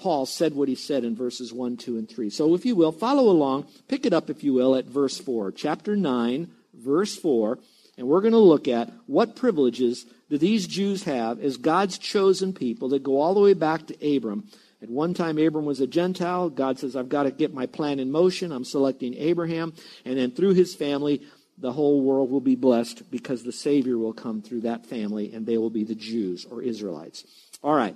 Paul 0.00 0.24
said 0.24 0.54
what 0.54 0.68
he 0.68 0.74
said 0.74 1.04
in 1.04 1.14
verses 1.14 1.52
1, 1.52 1.76
2, 1.76 1.98
and 1.98 2.08
3. 2.08 2.30
So, 2.30 2.54
if 2.54 2.64
you 2.64 2.74
will, 2.74 2.90
follow 2.90 3.28
along. 3.28 3.66
Pick 3.86 4.06
it 4.06 4.14
up, 4.14 4.30
if 4.30 4.42
you 4.42 4.54
will, 4.54 4.74
at 4.74 4.86
verse 4.86 5.18
4. 5.18 5.52
Chapter 5.52 5.94
9, 5.94 6.50
verse 6.72 7.16
4. 7.16 7.58
And 7.98 8.08
we're 8.08 8.22
going 8.22 8.32
to 8.32 8.38
look 8.38 8.66
at 8.66 8.90
what 9.06 9.36
privileges 9.36 10.06
do 10.30 10.38
these 10.38 10.66
Jews 10.66 11.04
have 11.04 11.38
as 11.40 11.58
God's 11.58 11.98
chosen 11.98 12.54
people 12.54 12.88
that 12.88 13.02
go 13.02 13.20
all 13.20 13.34
the 13.34 13.40
way 13.40 13.52
back 13.52 13.86
to 13.88 14.16
Abram. 14.16 14.48
At 14.82 14.88
one 14.88 15.12
time, 15.12 15.36
Abram 15.36 15.66
was 15.66 15.80
a 15.80 15.86
Gentile. 15.86 16.48
God 16.48 16.78
says, 16.78 16.96
I've 16.96 17.10
got 17.10 17.24
to 17.24 17.30
get 17.30 17.52
my 17.52 17.66
plan 17.66 17.98
in 17.98 18.10
motion. 18.10 18.52
I'm 18.52 18.64
selecting 18.64 19.14
Abraham. 19.14 19.74
And 20.06 20.16
then 20.16 20.30
through 20.30 20.54
his 20.54 20.74
family, 20.74 21.20
the 21.58 21.72
whole 21.72 22.00
world 22.00 22.30
will 22.30 22.40
be 22.40 22.56
blessed 22.56 23.10
because 23.10 23.42
the 23.42 23.52
Savior 23.52 23.98
will 23.98 24.14
come 24.14 24.40
through 24.40 24.62
that 24.62 24.86
family, 24.86 25.34
and 25.34 25.44
they 25.44 25.58
will 25.58 25.68
be 25.68 25.84
the 25.84 25.94
Jews 25.94 26.46
or 26.50 26.62
Israelites. 26.62 27.24
All 27.62 27.74
right. 27.74 27.94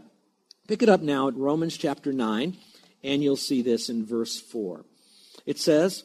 Pick 0.66 0.83
it 0.83 0.88
up 0.88 1.02
now 1.02 1.28
at 1.28 1.37
Romans 1.37 1.76
chapter 1.76 2.11
9, 2.11 2.56
and 3.02 3.23
you'll 3.23 3.37
see 3.37 3.61
this 3.61 3.90
in 3.90 4.06
verse 4.06 4.40
4. 4.40 4.85
It 5.44 5.59
says, 5.59 6.04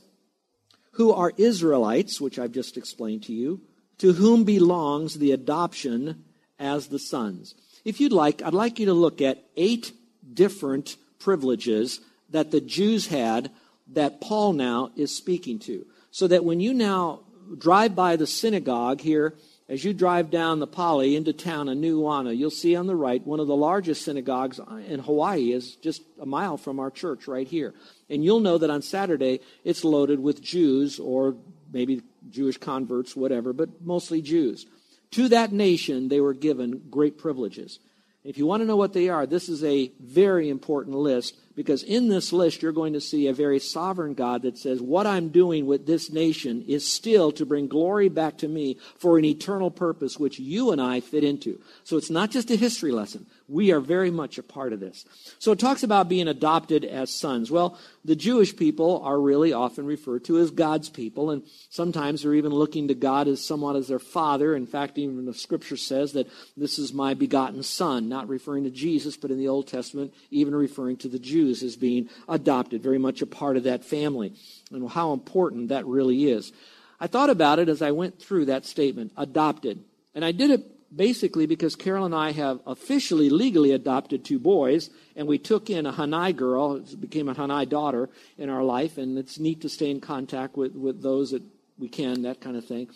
Who 0.94 1.14
are 1.14 1.32
Israelites, 1.38 2.20
which 2.20 2.38
I've 2.38 2.52
just 2.52 2.76
explained 2.76 3.24
to 3.24 3.34
you, 3.34 3.62
to 4.00 4.14
whom 4.14 4.44
belongs 4.44 5.16
the 5.16 5.32
adoption 5.32 6.26
as 6.60 6.88
the 6.88 7.00
sons. 7.00 7.56
If 7.86 8.02
you'd 8.02 8.12
like, 8.12 8.42
I'd 8.42 8.54
like 8.54 8.80
you 8.80 8.86
to 8.88 8.94
look 8.94 9.22
at 9.22 9.46
eight 9.56 9.94
different 10.34 10.98
privileges 11.20 12.02
that 12.30 12.52
the 12.52 12.62
Jews 12.62 13.08
had 13.08 13.52
that 13.94 14.20
Paul 14.20 14.52
now 14.52 14.92
is 14.98 15.16
speaking 15.16 15.60
to. 15.60 15.86
So 16.12 16.28
that 16.28 16.44
when 16.44 16.60
you 16.60 16.74
now 16.74 17.22
drive 17.58 17.96
by 17.96 18.18
the 18.18 18.28
synagogue 18.28 19.00
here 19.00 19.36
as 19.70 19.84
you 19.84 19.94
drive 19.94 20.32
down 20.32 20.60
the 20.60 20.68
Pali 20.68 21.16
into 21.16 21.32
town 21.32 21.70
in 21.70 21.80
Nuuanu, 21.80 22.36
you'll 22.36 22.50
see 22.50 22.76
on 22.76 22.88
the 22.88 22.96
right 22.96 23.26
one 23.26 23.40
of 23.40 23.46
the 23.46 23.56
largest 23.56 24.04
synagogues 24.04 24.60
in 24.88 25.00
Hawaii 25.00 25.52
is 25.52 25.76
just 25.76 26.02
a 26.20 26.26
mile 26.26 26.58
from 26.58 26.80
our 26.80 26.90
church 26.90 27.28
right 27.28 27.48
here. 27.48 27.76
And 28.10 28.24
you'll 28.26 28.40
know 28.40 28.58
that 28.58 28.72
on 28.72 28.82
Saturday 28.82 29.42
it's 29.64 29.84
loaded 29.84 30.20
with 30.20 30.42
Jews 30.42 31.00
or 31.00 31.36
maybe 31.72 32.02
Jewish 32.32 32.58
converts, 32.58 33.16
whatever, 33.16 33.54
but 33.54 33.82
mostly 33.82 34.24
Jews. 34.24 34.66
to 35.12 35.30
that 35.30 35.52
nation, 35.52 36.08
they 36.10 36.20
were 36.20 36.34
given 36.34 36.82
great 36.90 37.18
privileges. 37.18 37.80
If 38.24 38.38
you 38.38 38.46
want 38.46 38.62
to 38.62 38.68
know 38.68 38.76
what 38.76 38.94
they 38.94 39.10
are, 39.10 39.26
this 39.26 39.50
is 39.50 39.64
a 39.64 39.92
very 40.00 40.50
important 40.50 40.96
list 40.96 41.36
because 41.60 41.84
in 41.84 42.08
this 42.08 42.32
list, 42.32 42.62
you're 42.62 42.72
going 42.72 42.94
to 42.94 43.02
see 43.02 43.28
a 43.28 43.34
very 43.34 43.60
sovereign 43.60 44.14
God 44.14 44.44
that 44.44 44.58
says, 44.58 44.80
What 44.80 45.06
I'm 45.06 45.28
doing 45.28 45.66
with 45.66 45.86
this 45.86 46.10
nation 46.10 46.64
is 46.70 46.90
still 46.90 47.34
to 47.34 47.46
bring 47.46 47.68
glory 47.68 48.08
back 48.08 48.38
to 48.38 48.48
me 48.48 48.78
for 48.98 49.18
an 49.18 49.26
eternal 49.26 49.70
purpose, 49.70 50.18
which 50.18 50.40
you 50.40 50.72
and 50.72 50.82
I 50.82 51.02
fit 51.02 51.26
into. 51.26 51.60
So 51.84 51.98
it's 51.98 52.10
not 52.10 52.32
just 52.32 52.50
a 52.50 52.56
history 52.56 52.94
lesson. 52.94 53.26
We 53.50 53.74
are 53.74 53.82
very 53.82 54.10
much 54.10 54.38
a 54.38 54.44
part 54.44 54.72
of 54.72 54.80
this. 54.80 55.04
So 55.40 55.52
it 55.52 55.60
talks 55.60 55.84
about 55.84 56.08
being 56.08 56.30
adopted 56.30 56.86
as 56.86 57.12
sons. 57.12 57.52
Well, 57.52 57.78
the 58.06 58.16
Jewish 58.16 58.56
people 58.56 59.02
are 59.04 59.20
really 59.20 59.52
often 59.52 59.86
referred 59.86 60.24
to 60.26 60.38
as 60.38 60.52
God's 60.52 60.88
people, 60.88 61.30
and 61.30 61.44
sometimes 61.70 62.22
they're 62.22 62.36
even 62.36 62.54
looking 62.54 62.88
to 62.88 62.96
God 62.96 63.28
as 63.28 63.44
somewhat 63.44 63.76
as 63.76 63.90
their 63.90 64.00
father. 64.00 64.56
In 64.56 64.66
fact, 64.66 64.98
even 64.98 65.26
the 65.26 65.34
scripture 65.34 65.78
says 65.78 66.14
that 66.14 66.30
this 66.56 66.80
is 66.80 66.94
my 66.94 67.16
begotten 67.16 67.64
son, 67.64 68.08
not 68.08 68.30
referring 68.30 68.64
to 68.64 68.70
Jesus, 68.70 69.18
but 69.18 69.30
in 69.30 69.40
the 69.40 69.50
Old 69.50 69.68
Testament, 69.68 70.14
even 70.32 70.56
referring 70.56 70.96
to 70.98 71.10
the 71.10 71.20
Jews 71.20 71.49
as 71.50 71.76
being 71.76 72.10
adopted, 72.28 72.84
very 72.84 72.98
much 72.98 73.22
a 73.22 73.26
part 73.26 73.58
of 73.58 73.64
that 73.64 73.84
family, 73.84 74.34
and 74.72 74.90
how 74.90 75.14
important 75.14 75.70
that 75.70 75.86
really 75.86 76.30
is. 76.30 76.52
I 77.00 77.08
thought 77.08 77.30
about 77.30 77.60
it 77.60 77.70
as 77.70 77.82
I 77.82 77.92
went 77.92 78.20
through 78.20 78.46
that 78.46 78.66
statement, 78.66 79.12
adopted. 79.16 79.84
And 80.14 80.26
I 80.26 80.32
did 80.32 80.52
it 80.52 80.96
basically 80.96 81.46
because 81.46 81.76
Carol 81.76 82.06
and 82.06 82.16
I 82.16 82.32
have 82.32 82.60
officially 82.66 83.30
legally 83.30 83.72
adopted 83.72 84.26
two 84.26 84.40
boys, 84.40 84.90
and 85.16 85.28
we 85.28 85.38
took 85.38 85.70
in 85.70 85.86
a 85.86 85.94
Hanai 85.94 86.36
girl, 86.36 86.80
became 87.00 87.30
a 87.30 87.36
Hanai 87.36 87.70
daughter 87.70 88.10
in 88.38 88.50
our 88.50 88.64
life, 88.64 88.98
and 88.98 89.18
it's 89.18 89.40
neat 89.40 89.62
to 89.62 89.70
stay 89.70 89.92
in 89.92 90.02
contact 90.02 90.58
with, 90.58 90.74
with 90.74 91.02
those 91.02 91.32
that 91.32 91.44
we 91.78 91.88
can, 91.88 92.24
that 92.24 92.42
kind 92.42 92.58
of 92.58 92.66
thing. 92.66 92.90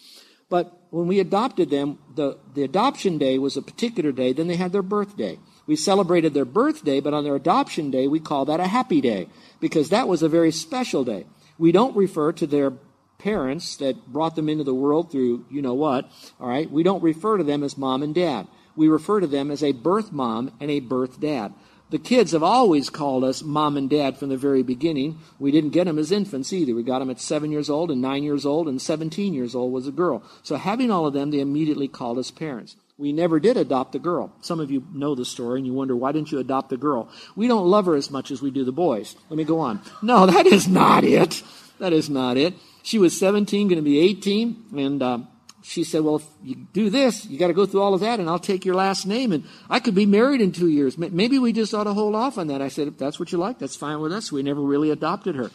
But 0.50 0.77
when 0.89 1.07
we 1.07 1.19
adopted 1.19 1.69
them, 1.69 2.00
the, 2.13 2.38
the 2.53 2.63
adoption 2.63 3.17
day 3.17 3.39
was 3.39 3.57
a 3.57 3.62
particular 3.62 4.12
day, 4.12 4.33
then 4.33 4.48
they 4.48 4.55
had 4.55 4.72
their 4.72 4.83
birthday. 4.83 5.39
We 5.65 5.75
celebrated 5.75 6.34
their 6.34 6.46
birthday, 6.46 7.00
but 7.00 7.13
on 7.13 7.24
their 7.24 7.36
adoption 7.36 7.89
day, 7.89 8.08
we 8.08 8.20
call 8.20 8.46
that 8.46 8.60
a 8.60 8.67
happy 8.67 9.01
day 9.01 9.27
because 9.60 9.89
that 9.89 10.08
was 10.08 10.22
a 10.22 10.29
very 10.29 10.51
special 10.51 11.03
day. 11.03 11.25
We 11.58 11.72
don't 11.72 11.96
refer 11.96 12.34
to 12.34 12.48
their 12.48 12.74
parents 13.17 13.77
that 13.77 14.08
brought 14.08 14.36
them 14.36 14.50
into 14.50 14.65
the 14.65 14.74
world 14.74 15.10
through 15.10 15.46
you 15.50 15.62
know 15.62 15.74
what, 15.74 16.10
all 16.39 16.50
right, 16.50 16.70
we 16.70 16.84
don't 16.84 17.01
refer 17.01 17.38
to 17.38 17.43
them 17.43 17.63
as 17.63 17.77
mom 17.77 18.03
and 18.03 18.13
dad. 18.13 18.48
We 18.75 18.88
refer 18.88 19.22
to 19.22 19.27
them 19.27 19.50
as 19.51 19.63
a 19.63 19.72
birth 19.72 20.12
mom 20.12 20.51
and 20.60 20.70
a 20.70 20.82
birth 20.82 21.20
dad. 21.22 21.53
The 21.89 22.00
kids 22.00 22.32
have 22.32 22.41
always 22.41 22.89
called 22.89 23.24
us 23.24 23.43
mom 23.43 23.77
and 23.77 23.89
dad 23.89 24.17
from 24.17 24.29
the 24.29 24.36
very 24.36 24.63
beginning. 24.63 25.20
We 25.38 25.51
didn't 25.51 25.70
get 25.70 25.86
them 25.86 26.00
as 26.00 26.12
infants 26.12 26.51
either. 26.51 26.74
We 26.74 26.82
got 26.82 27.00
them 27.00 27.12
at 27.12 27.22
seven 27.22 27.51
years 27.51 27.70
old 27.70 27.91
and 27.91 28.01
nine 28.01 28.24
years 28.24 28.48
old 28.48 28.67
and 28.67 28.82
17 28.82 29.34
years 29.34 29.53
old 29.53 29.72
was 29.72 29.88
a 29.88 29.91
girl. 29.91 30.24
So 30.41 30.55
having 30.55 30.89
all 30.89 31.05
of 31.05 31.13
them, 31.13 31.29
they 31.29 31.39
immediately 31.39 31.88
called 31.88 32.17
us 32.17 32.32
parents. 32.32 32.75
We 33.03 33.12
never 33.12 33.38
did 33.38 33.57
adopt 33.57 33.95
a 33.95 34.00
girl. 34.00 34.31
Some 34.39 34.62
of 34.62 34.72
you 34.72 34.88
know 34.93 35.13
the 35.13 35.25
story 35.25 35.60
and 35.60 35.67
you 35.67 35.74
wonder, 35.74 35.93
why 35.93 36.13
didn't 36.13 36.31
you 36.31 36.39
adopt 36.39 36.72
a 36.72 36.77
girl? 36.77 37.10
We 37.36 37.50
don't 37.50 37.67
love 37.67 37.86
her 37.86 37.95
as 37.95 38.10
much 38.10 38.31
as 38.31 38.41
we 38.41 38.50
do 38.50 38.63
the 38.63 38.72
boys. 38.72 39.17
Let 39.29 39.36
me 39.36 39.43
go 39.43 39.60
on. 39.60 39.81
No, 40.01 40.25
that 40.33 40.45
is 40.45 40.69
not 40.69 41.03
it. 41.03 41.43
That 41.79 41.91
is 41.91 42.10
not 42.10 42.38
it. 42.38 42.53
She 42.81 43.00
was 43.00 43.19
17, 43.19 43.67
going 43.67 43.75
to 43.75 43.81
be 43.81 44.00
18, 44.00 44.67
and 44.77 45.03
uh, 45.03 45.19
she 45.63 45.83
said, 45.83 46.01
Well, 46.01 46.15
if 46.15 46.25
you 46.45 46.55
do 46.72 46.89
this, 46.89 47.25
you 47.25 47.38
got 47.38 47.48
to 47.48 47.53
go 47.53 47.65
through 47.65 47.81
all 47.81 47.93
of 47.93 48.00
that, 48.00 48.22
and 48.22 48.29
I'll 48.29 48.39
take 48.39 48.63
your 48.63 48.75
last 48.75 49.05
name, 49.05 49.33
and 49.33 49.43
I 49.69 49.81
could 49.81 49.95
be 49.95 50.05
married 50.05 50.39
in 50.39 50.53
two 50.53 50.69
years. 50.69 50.98
Maybe 50.98 51.39
we 51.39 51.51
just 51.51 51.74
ought 51.74 51.83
to 51.83 51.93
hold 51.93 52.15
off 52.15 52.38
on 52.38 52.48
that. 52.48 52.62
I 52.62 52.69
said, 52.69 52.88
If 52.88 52.98
that's 52.98 53.19
what 53.19 53.33
you 53.33 53.38
like, 53.38 53.60
that's 53.60 53.75
fine 53.75 54.00
with 54.00 54.13
us. 54.13 54.31
We 54.31 54.43
never 54.43 54.62
really 54.62 54.91
adopted 54.91 55.36
her. 55.36 55.51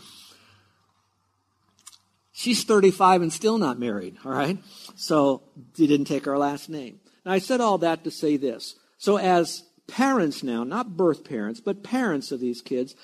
She's 2.33 2.63
35 2.65 3.23
and 3.23 3.33
still 3.33 3.57
not 3.57 3.79
married, 3.79 4.19
all 4.23 4.33
right? 4.33 4.59
So 4.97 5.45
she 5.79 5.87
didn't 5.87 6.09
take 6.09 6.27
our 6.27 6.37
last 6.37 6.69
name. 6.69 7.01
And 7.25 7.33
I 7.33 7.39
said 7.39 7.61
all 7.61 7.79
that 7.79 8.05
to 8.05 8.11
say 8.11 8.37
this. 8.37 8.75
So, 8.99 9.19
as 9.19 9.65
parents 9.87 10.43
now, 10.43 10.65
not 10.65 10.97
birth 10.97 11.25
parents, 11.25 11.61
but 11.61 11.83
parents 11.83 12.31
of 12.33 12.41
these 12.41 12.61
kids, 12.61 12.95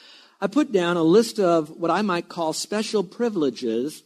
I 0.41 0.47
put 0.47 0.73
down 0.73 0.97
a 0.97 1.03
list 1.03 1.41
of 1.41 1.71
what 1.71 1.91
I 1.91 2.03
might 2.03 2.29
call 2.29 2.53
special 2.53 3.03
privileges 3.03 4.03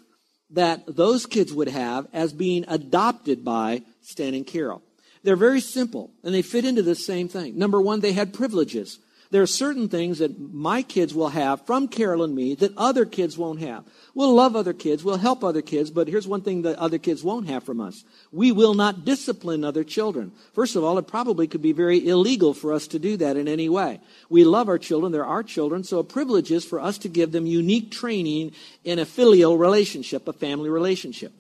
that 0.51 0.85
those 0.87 1.27
kids 1.27 1.53
would 1.53 1.69
have 1.69 2.07
as 2.13 2.33
being 2.33 2.65
adopted 2.69 3.45
by 3.45 3.83
Stan 4.03 4.35
and 4.35 4.47
Carol. 4.47 4.83
They're 5.23 5.37
very 5.37 5.61
simple, 5.61 6.11
and 6.23 6.35
they 6.35 6.43
fit 6.43 6.65
into 6.65 6.83
the 6.83 6.95
same 6.95 7.29
thing. 7.29 7.59
Number 7.59 7.81
one, 7.81 8.01
they 8.01 8.13
had 8.13 8.33
privileges. 8.33 8.99
There 9.31 9.43
are 9.43 9.47
certain 9.47 9.91
things 9.91 10.21
that 10.21 10.41
my 10.41 10.81
kids 10.81 11.13
will 11.13 11.29
have 11.29 11.67
from 11.67 11.87
Carol 11.89 12.23
and 12.23 12.35
me 12.35 12.55
that 12.55 12.77
other 12.79 13.05
kids 13.05 13.37
won't 13.37 13.61
have. 13.61 13.85
We'll 14.15 14.33
love 14.33 14.57
other 14.57 14.73
kids, 14.73 15.05
we'll 15.05 15.19
help 15.19 15.45
other 15.45 15.61
kids, 15.61 15.91
but 15.91 16.09
here's 16.09 16.27
one 16.27 16.41
thing 16.41 16.63
that 16.63 16.79
other 16.79 16.97
kids 16.97 17.23
won't 17.23 17.47
have 17.47 17.63
from 17.63 17.79
us. 17.79 18.05
We 18.33 18.53
will 18.53 18.73
not 18.73 19.05
discipline 19.05 19.65
other 19.65 19.85
children. 19.85 20.33
First 20.55 20.77
of 20.77 20.85
all, 20.85 20.97
it 20.97 21.07
probably 21.07 21.47
could 21.47 21.61
be 21.61 21.73
very 21.73 22.09
illegal 22.09 22.55
for 22.55 22.73
us 22.73 22.87
to 22.89 22.99
do 22.99 23.19
that 23.19 23.37
in 23.37 23.49
any 23.49 23.69
way. 23.69 24.01
We 24.31 24.45
love 24.45 24.69
our 24.69 24.79
children, 24.79 25.13
they're 25.13 25.27
our 25.27 25.43
children, 25.43 25.85
so 25.85 25.99
a 25.99 26.05
privilege 26.05 26.51
is 26.51 26.65
for 26.65 26.81
us 26.81 26.97
to 26.99 27.09
give 27.09 27.31
them 27.31 27.45
unique 27.45 27.91
training 27.91 28.53
in 28.83 28.99
a 28.99 29.05
filial 29.05 29.59
relationship, 29.59 30.27
a 30.27 30.33
family 30.33 30.71
relationship. 30.71 31.33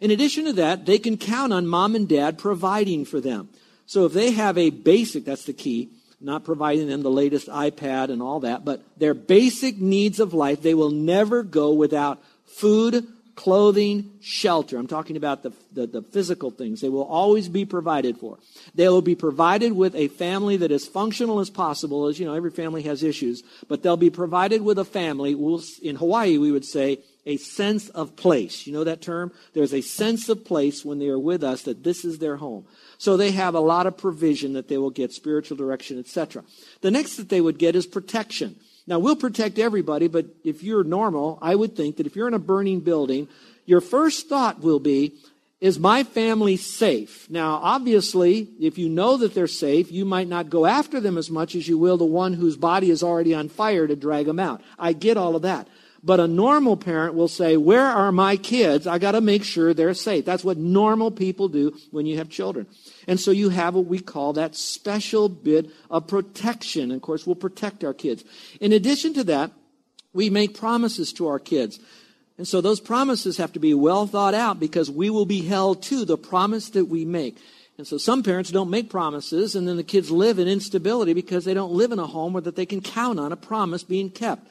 In 0.00 0.12
addition 0.12 0.44
to 0.44 0.52
that, 0.54 0.86
they 0.86 0.98
can 0.98 1.16
count 1.16 1.52
on 1.52 1.66
mom 1.66 1.96
and 1.96 2.08
dad 2.08 2.38
providing 2.38 3.04
for 3.04 3.20
them. 3.20 3.48
So 3.86 4.04
if 4.04 4.12
they 4.12 4.30
have 4.30 4.56
a 4.56 4.70
basic, 4.70 5.24
that's 5.24 5.44
the 5.44 5.52
key, 5.52 5.90
not 6.22 6.44
providing 6.44 6.88
them 6.88 7.02
the 7.02 7.10
latest 7.10 7.48
iPad 7.48 8.10
and 8.10 8.22
all 8.22 8.40
that, 8.40 8.64
but 8.64 8.82
their 8.96 9.14
basic 9.14 9.78
needs 9.78 10.20
of 10.20 10.34
life, 10.34 10.62
they 10.62 10.74
will 10.74 10.90
never 10.90 11.42
go 11.42 11.72
without 11.72 12.22
food, 12.46 13.06
clothing, 13.42 14.08
shelter. 14.20 14.78
I'm 14.78 14.86
talking 14.86 15.16
about 15.16 15.42
the, 15.42 15.52
the, 15.72 15.88
the, 15.88 16.00
physical 16.00 16.52
things. 16.52 16.80
They 16.80 16.88
will 16.88 17.02
always 17.02 17.48
be 17.48 17.64
provided 17.64 18.16
for. 18.16 18.38
They 18.76 18.88
will 18.88 19.02
be 19.02 19.16
provided 19.16 19.72
with 19.72 19.96
a 19.96 20.06
family 20.06 20.56
that 20.58 20.70
is 20.70 20.86
functional 20.86 21.40
as 21.40 21.50
possible. 21.50 22.06
As 22.06 22.20
you 22.20 22.24
know, 22.24 22.34
every 22.34 22.52
family 22.52 22.82
has 22.82 23.02
issues, 23.02 23.42
but 23.66 23.82
they'll 23.82 23.96
be 23.96 24.10
provided 24.10 24.62
with 24.62 24.78
a 24.78 24.84
family. 24.84 25.34
We'll, 25.34 25.60
in 25.82 25.96
Hawaii, 25.96 26.38
we 26.38 26.52
would 26.52 26.64
say 26.64 27.00
a 27.26 27.36
sense 27.36 27.88
of 27.88 28.14
place. 28.14 28.64
You 28.64 28.74
know 28.74 28.84
that 28.84 29.02
term? 29.02 29.32
There's 29.54 29.74
a 29.74 29.80
sense 29.80 30.28
of 30.28 30.44
place 30.44 30.84
when 30.84 31.00
they 31.00 31.08
are 31.08 31.18
with 31.18 31.42
us 31.42 31.62
that 31.62 31.82
this 31.82 32.04
is 32.04 32.20
their 32.20 32.36
home. 32.36 32.64
So 32.96 33.16
they 33.16 33.32
have 33.32 33.56
a 33.56 33.60
lot 33.60 33.88
of 33.88 33.96
provision 33.96 34.52
that 34.52 34.68
they 34.68 34.78
will 34.78 34.90
get, 34.90 35.10
spiritual 35.12 35.56
direction, 35.56 35.98
etc. 35.98 36.44
The 36.80 36.92
next 36.92 37.16
that 37.16 37.28
they 37.28 37.40
would 37.40 37.58
get 37.58 37.74
is 37.74 37.88
protection. 37.88 38.54
Now, 38.86 38.98
we'll 38.98 39.16
protect 39.16 39.58
everybody, 39.58 40.08
but 40.08 40.26
if 40.44 40.62
you're 40.62 40.84
normal, 40.84 41.38
I 41.40 41.54
would 41.54 41.76
think 41.76 41.96
that 41.96 42.06
if 42.06 42.16
you're 42.16 42.28
in 42.28 42.34
a 42.34 42.38
burning 42.38 42.80
building, 42.80 43.28
your 43.64 43.80
first 43.80 44.28
thought 44.28 44.60
will 44.60 44.80
be, 44.80 45.14
is 45.60 45.78
my 45.78 46.02
family 46.02 46.56
safe? 46.56 47.30
Now, 47.30 47.60
obviously, 47.62 48.48
if 48.60 48.78
you 48.78 48.88
know 48.88 49.16
that 49.18 49.32
they're 49.32 49.46
safe, 49.46 49.92
you 49.92 50.04
might 50.04 50.26
not 50.26 50.50
go 50.50 50.66
after 50.66 50.98
them 50.98 51.16
as 51.16 51.30
much 51.30 51.54
as 51.54 51.68
you 51.68 51.78
will 51.78 51.96
the 51.96 52.04
one 52.04 52.32
whose 52.32 52.56
body 52.56 52.90
is 52.90 53.04
already 53.04 53.32
on 53.32 53.48
fire 53.48 53.86
to 53.86 53.94
drag 53.94 54.26
them 54.26 54.40
out. 54.40 54.60
I 54.76 54.92
get 54.92 55.16
all 55.16 55.36
of 55.36 55.42
that. 55.42 55.68
But 56.04 56.18
a 56.18 56.26
normal 56.26 56.76
parent 56.76 57.14
will 57.14 57.28
say, 57.28 57.56
Where 57.56 57.86
are 57.86 58.10
my 58.10 58.36
kids? 58.36 58.86
I 58.86 58.98
got 58.98 59.12
to 59.12 59.20
make 59.20 59.44
sure 59.44 59.72
they're 59.72 59.94
safe. 59.94 60.24
That's 60.24 60.42
what 60.42 60.58
normal 60.58 61.12
people 61.12 61.48
do 61.48 61.76
when 61.92 62.06
you 62.06 62.18
have 62.18 62.28
children. 62.28 62.66
And 63.06 63.20
so 63.20 63.30
you 63.30 63.50
have 63.50 63.74
what 63.74 63.86
we 63.86 64.00
call 64.00 64.32
that 64.32 64.56
special 64.56 65.28
bit 65.28 65.70
of 65.90 66.08
protection. 66.08 66.84
And 66.84 66.94
of 66.94 67.02
course, 67.02 67.24
we'll 67.24 67.36
protect 67.36 67.84
our 67.84 67.94
kids. 67.94 68.24
In 68.60 68.72
addition 68.72 69.14
to 69.14 69.24
that, 69.24 69.52
we 70.12 70.28
make 70.28 70.58
promises 70.58 71.12
to 71.14 71.28
our 71.28 71.38
kids. 71.38 71.78
And 72.36 72.48
so 72.48 72.60
those 72.60 72.80
promises 72.80 73.36
have 73.36 73.52
to 73.52 73.60
be 73.60 73.74
well 73.74 74.06
thought 74.06 74.34
out 74.34 74.58
because 74.58 74.90
we 74.90 75.08
will 75.10 75.26
be 75.26 75.42
held 75.42 75.82
to 75.84 76.04
the 76.04 76.18
promise 76.18 76.70
that 76.70 76.86
we 76.86 77.04
make. 77.04 77.38
And 77.78 77.86
so 77.86 77.96
some 77.96 78.22
parents 78.22 78.50
don't 78.50 78.70
make 78.70 78.90
promises 78.90 79.54
and 79.54 79.68
then 79.68 79.76
the 79.76 79.84
kids 79.84 80.10
live 80.10 80.38
in 80.38 80.48
instability 80.48 81.14
because 81.14 81.44
they 81.44 81.54
don't 81.54 81.72
live 81.72 81.92
in 81.92 81.98
a 81.98 82.06
home 82.06 82.32
where 82.32 82.42
that 82.42 82.56
they 82.56 82.66
can 82.66 82.80
count 82.80 83.20
on 83.20 83.32
a 83.32 83.36
promise 83.36 83.84
being 83.84 84.10
kept. 84.10 84.48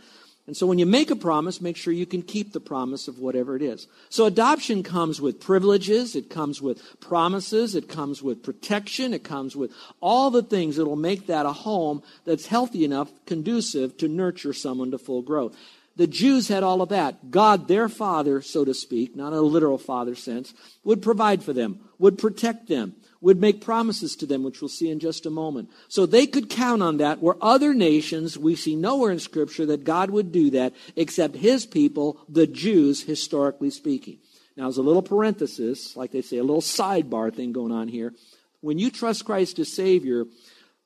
And 0.52 0.58
so 0.58 0.68
when 0.68 0.80
you 0.80 0.86
make 0.86 1.10
a 1.10 1.16
promise, 1.16 1.62
make 1.62 1.78
sure 1.78 1.94
you 1.94 2.06
can 2.06 2.22
keep 2.22 2.52
the 2.52 2.60
promise 2.60 3.08
of 3.08 3.20
whatever 3.20 3.56
it 3.56 3.62
is. 3.62 3.88
So 4.10 4.26
adoption 4.26 4.84
comes 4.84 5.22
with 5.22 5.40
privileges, 5.40 6.14
it 6.14 6.30
comes 6.30 6.62
with 6.62 7.00
promises, 7.00 7.74
it 7.74 7.88
comes 7.88 8.22
with 8.22 8.44
protection, 8.44 9.14
it 9.14 9.24
comes 9.24 9.56
with 9.56 9.72
all 10.02 10.30
the 10.30 10.44
things 10.44 10.76
that 10.76 10.86
will 10.86 10.98
make 10.98 11.28
that 11.28 11.46
a 11.46 11.54
home 11.54 12.04
that's 12.26 12.48
healthy 12.48 12.84
enough, 12.84 13.10
conducive 13.26 13.96
to 14.00 14.10
nurture 14.10 14.52
someone 14.52 14.92
to 14.92 14.98
full 14.98 15.22
growth. 15.22 15.56
The 15.96 16.06
Jews 16.06 16.50
had 16.50 16.64
all 16.64 16.82
of 16.82 16.90
that. 16.90 17.32
God, 17.32 17.70
their 17.70 17.88
father, 17.88 18.42
so 18.42 18.66
to 18.66 18.74
speak, 18.74 19.16
not 19.16 19.32
in 19.32 19.40
a 19.40 19.42
literal 19.44 19.78
father 19.78 20.16
sense, 20.16 20.54
would 20.84 21.02
provide 21.02 21.44
for 21.44 21.54
them, 21.54 21.80
would 21.98 22.18
protect 22.18 22.68
them, 22.68 22.98
would 23.22 23.40
make 23.40 23.62
promises 23.62 24.16
to 24.18 24.26
them, 24.26 24.44
which 24.44 24.62
we'll 24.62 24.70
see 24.70 24.90
in 24.90 25.00
just 25.00 25.26
a 25.26 25.30
moment. 25.30 25.70
So 25.88 26.06
they 26.06 26.26
could 26.26 26.50
count 26.50 26.82
on 26.82 26.98
that, 26.98 27.22
where 27.22 27.36
other 27.42 27.74
nations, 27.74 28.38
we 28.38 28.56
see 28.56 28.76
nowhere 28.76 29.12
in 29.12 29.20
Scripture 29.20 29.66
that 29.68 29.84
God 29.84 30.10
would 30.10 30.32
do 30.32 30.50
that, 30.52 30.74
except 30.96 31.36
his 31.36 31.66
people, 31.66 32.20
the 32.28 32.48
Jews, 32.48 33.04
historically 33.04 33.70
speaking. 33.70 34.18
Now, 34.58 34.68
as 34.68 34.78
a 34.78 34.82
little 34.82 35.04
parenthesis, 35.04 35.96
like 35.96 36.12
they 36.12 36.22
say, 36.22 36.38
a 36.38 36.44
little 36.44 36.62
sidebar 36.62 37.34
thing 37.34 37.54
going 37.54 37.72
on 37.72 37.88
here. 37.88 38.14
When 38.60 38.80
you 38.80 38.90
trust 38.90 39.26
Christ 39.26 39.60
as 39.60 39.72
Savior, 39.72 40.26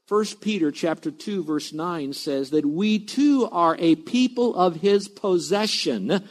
1 0.07 0.25
Peter 0.39 0.69
chapter 0.69 1.09
2 1.09 1.43
verse 1.43 1.73
9 1.73 2.13
says 2.13 2.51
that 2.51 2.65
we 2.65 2.99
too 2.99 3.49
are 3.51 3.75
a 3.79 3.95
people 3.95 4.55
of 4.55 4.75
his 4.75 5.07
possession 5.07 6.23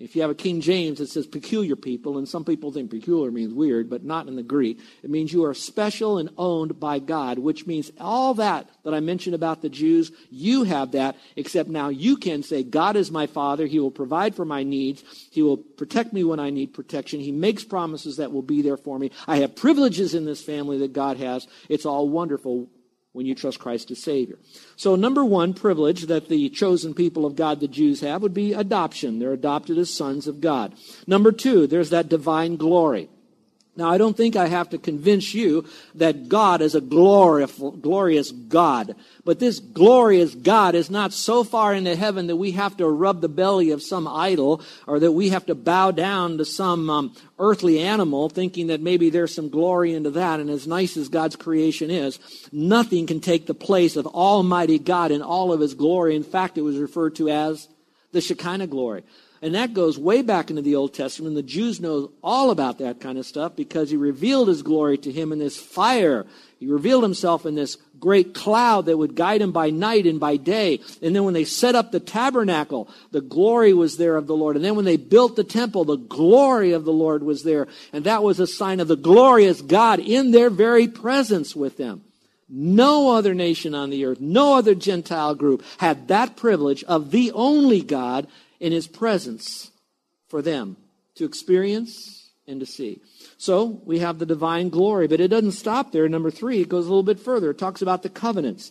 If 0.00 0.16
you 0.16 0.22
have 0.22 0.30
a 0.30 0.34
King 0.34 0.62
James, 0.62 0.98
it 0.98 1.08
says 1.08 1.26
peculiar 1.26 1.76
people, 1.76 2.16
and 2.16 2.26
some 2.26 2.42
people 2.42 2.72
think 2.72 2.90
peculiar 2.90 3.30
means 3.30 3.52
weird, 3.52 3.90
but 3.90 4.02
not 4.02 4.28
in 4.28 4.36
the 4.36 4.42
Greek. 4.42 4.80
It 5.02 5.10
means 5.10 5.30
you 5.30 5.44
are 5.44 5.52
special 5.52 6.16
and 6.16 6.30
owned 6.38 6.80
by 6.80 7.00
God, 7.00 7.38
which 7.38 7.66
means 7.66 7.92
all 8.00 8.32
that 8.34 8.70
that 8.82 8.94
I 8.94 9.00
mentioned 9.00 9.34
about 9.34 9.60
the 9.60 9.68
Jews, 9.68 10.10
you 10.30 10.64
have 10.64 10.92
that, 10.92 11.16
except 11.36 11.68
now 11.68 11.90
you 11.90 12.16
can 12.16 12.42
say, 12.42 12.62
God 12.62 12.96
is 12.96 13.10
my 13.10 13.26
Father. 13.26 13.66
He 13.66 13.78
will 13.78 13.90
provide 13.90 14.34
for 14.34 14.46
my 14.46 14.62
needs. 14.62 15.04
He 15.30 15.42
will 15.42 15.58
protect 15.58 16.14
me 16.14 16.24
when 16.24 16.40
I 16.40 16.48
need 16.48 16.72
protection. 16.72 17.20
He 17.20 17.30
makes 17.30 17.62
promises 17.62 18.16
that 18.16 18.32
will 18.32 18.40
be 18.40 18.62
there 18.62 18.78
for 18.78 18.98
me. 18.98 19.10
I 19.28 19.36
have 19.36 19.54
privileges 19.54 20.14
in 20.14 20.24
this 20.24 20.42
family 20.42 20.78
that 20.78 20.94
God 20.94 21.18
has. 21.18 21.46
It's 21.68 21.84
all 21.84 22.08
wonderful 22.08 22.70
when 23.12 23.26
you 23.26 23.34
trust 23.34 23.58
Christ 23.58 23.90
as 23.90 24.02
Savior. 24.02 24.38
So, 24.76 24.96
number 24.96 25.24
one 25.24 25.54
privilege 25.54 26.06
that 26.06 26.28
the 26.28 26.48
chosen 26.50 26.94
people 26.94 27.26
of 27.26 27.36
God, 27.36 27.60
the 27.60 27.68
Jews, 27.68 28.00
have 28.00 28.22
would 28.22 28.34
be 28.34 28.52
adoption. 28.52 29.18
They're 29.18 29.32
adopted 29.32 29.78
as 29.78 29.90
sons 29.90 30.26
of 30.26 30.40
God. 30.40 30.74
Number 31.06 31.32
two, 31.32 31.66
there's 31.66 31.90
that 31.90 32.08
divine 32.08 32.56
glory. 32.56 33.08
Now, 33.80 33.88
I 33.88 33.96
don't 33.96 34.14
think 34.14 34.36
I 34.36 34.46
have 34.46 34.68
to 34.70 34.78
convince 34.78 35.32
you 35.32 35.64
that 35.94 36.28
God 36.28 36.60
is 36.60 36.74
a 36.74 36.82
glorious, 36.82 38.30
God. 38.30 38.94
But 39.24 39.38
this 39.38 39.58
glorious 39.58 40.34
God 40.34 40.74
is 40.74 40.90
not 40.90 41.14
so 41.14 41.44
far 41.44 41.72
into 41.72 41.96
heaven 41.96 42.26
that 42.26 42.36
we 42.36 42.50
have 42.52 42.76
to 42.76 42.86
rub 42.86 43.22
the 43.22 43.28
belly 43.30 43.70
of 43.70 43.80
some 43.80 44.06
idol 44.06 44.60
or 44.86 45.00
that 45.00 45.12
we 45.12 45.30
have 45.30 45.46
to 45.46 45.54
bow 45.54 45.92
down 45.92 46.36
to 46.36 46.44
some 46.44 46.90
um, 46.90 47.16
earthly 47.38 47.78
animal 47.78 48.28
thinking 48.28 48.66
that 48.66 48.82
maybe 48.82 49.08
there's 49.08 49.34
some 49.34 49.48
glory 49.48 49.94
into 49.94 50.10
that. 50.10 50.40
And 50.40 50.50
as 50.50 50.66
nice 50.66 50.98
as 50.98 51.08
God's 51.08 51.36
creation 51.36 51.90
is, 51.90 52.18
nothing 52.52 53.06
can 53.06 53.20
take 53.20 53.46
the 53.46 53.54
place 53.54 53.96
of 53.96 54.06
Almighty 54.06 54.78
God 54.78 55.10
in 55.10 55.22
all 55.22 55.54
of 55.54 55.60
His 55.60 55.72
glory. 55.72 56.16
In 56.16 56.22
fact, 56.22 56.58
it 56.58 56.62
was 56.62 56.76
referred 56.76 57.16
to 57.16 57.30
as 57.30 57.66
the 58.12 58.20
Shekinah 58.20 58.66
glory. 58.66 59.04
And 59.42 59.54
that 59.54 59.72
goes 59.72 59.98
way 59.98 60.20
back 60.20 60.50
into 60.50 60.60
the 60.60 60.76
Old 60.76 60.92
Testament. 60.92 61.34
The 61.34 61.42
Jews 61.42 61.80
know 61.80 62.12
all 62.22 62.50
about 62.50 62.78
that 62.78 63.00
kind 63.00 63.16
of 63.16 63.24
stuff 63.24 63.56
because 63.56 63.88
he 63.88 63.96
revealed 63.96 64.48
his 64.48 64.62
glory 64.62 64.98
to 64.98 65.10
him 65.10 65.32
in 65.32 65.38
this 65.38 65.58
fire. 65.58 66.26
He 66.58 66.66
revealed 66.66 67.02
himself 67.02 67.46
in 67.46 67.54
this 67.54 67.78
great 67.98 68.34
cloud 68.34 68.84
that 68.84 68.98
would 68.98 69.14
guide 69.14 69.40
him 69.40 69.50
by 69.50 69.70
night 69.70 70.06
and 70.06 70.20
by 70.20 70.36
day. 70.36 70.80
And 71.00 71.16
then 71.16 71.24
when 71.24 71.32
they 71.32 71.44
set 71.44 71.74
up 71.74 71.90
the 71.90 72.00
tabernacle, 72.00 72.90
the 73.12 73.22
glory 73.22 73.72
was 73.72 73.96
there 73.96 74.16
of 74.16 74.26
the 74.26 74.36
Lord. 74.36 74.56
And 74.56 74.64
then 74.64 74.76
when 74.76 74.84
they 74.84 74.98
built 74.98 75.36
the 75.36 75.44
temple, 75.44 75.86
the 75.86 75.96
glory 75.96 76.72
of 76.72 76.84
the 76.84 76.92
Lord 76.92 77.22
was 77.22 77.42
there. 77.42 77.66
And 77.94 78.04
that 78.04 78.22
was 78.22 78.40
a 78.40 78.46
sign 78.46 78.78
of 78.78 78.88
the 78.88 78.96
glorious 78.96 79.62
God 79.62 80.00
in 80.00 80.32
their 80.32 80.50
very 80.50 80.86
presence 80.86 81.56
with 81.56 81.78
them. 81.78 82.02
No 82.46 83.12
other 83.16 83.32
nation 83.32 83.74
on 83.74 83.88
the 83.88 84.04
earth, 84.04 84.20
no 84.20 84.56
other 84.56 84.74
Gentile 84.74 85.34
group 85.34 85.62
had 85.78 86.08
that 86.08 86.36
privilege 86.36 86.82
of 86.84 87.10
the 87.10 87.30
only 87.32 87.80
God 87.80 88.26
in 88.60 88.72
his 88.72 88.86
presence 88.86 89.70
for 90.28 90.42
them 90.42 90.76
to 91.16 91.24
experience 91.24 92.30
and 92.46 92.60
to 92.60 92.66
see. 92.66 93.00
So 93.38 93.80
we 93.84 93.98
have 94.00 94.18
the 94.18 94.26
divine 94.26 94.68
glory, 94.68 95.08
but 95.08 95.20
it 95.20 95.28
doesn't 95.28 95.52
stop 95.52 95.92
there. 95.92 96.08
Number 96.08 96.30
three, 96.30 96.60
it 96.60 96.68
goes 96.68 96.86
a 96.86 96.88
little 96.88 97.02
bit 97.02 97.18
further. 97.18 97.50
It 97.50 97.58
talks 97.58 97.82
about 97.82 98.02
the 98.02 98.08
covenants. 98.08 98.70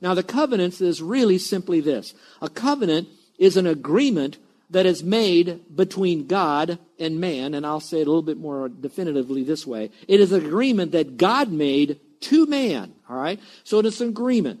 Now, 0.00 0.14
the 0.14 0.22
covenants 0.22 0.80
is 0.80 1.02
really 1.02 1.38
simply 1.38 1.80
this 1.80 2.14
a 2.40 2.48
covenant 2.48 3.08
is 3.38 3.56
an 3.56 3.66
agreement 3.66 4.38
that 4.70 4.86
is 4.86 5.02
made 5.02 5.60
between 5.74 6.26
God 6.26 6.78
and 6.98 7.20
man, 7.20 7.54
and 7.54 7.64
I'll 7.64 7.80
say 7.80 8.00
it 8.00 8.06
a 8.06 8.10
little 8.10 8.22
bit 8.22 8.38
more 8.38 8.68
definitively 8.68 9.44
this 9.44 9.66
way 9.66 9.90
it 10.08 10.20
is 10.20 10.32
an 10.32 10.44
agreement 10.44 10.92
that 10.92 11.16
God 11.16 11.50
made 11.50 12.00
to 12.22 12.46
man, 12.46 12.94
all 13.08 13.16
right? 13.16 13.40
So 13.64 13.78
it's 13.78 14.00
an 14.00 14.08
agreement. 14.08 14.60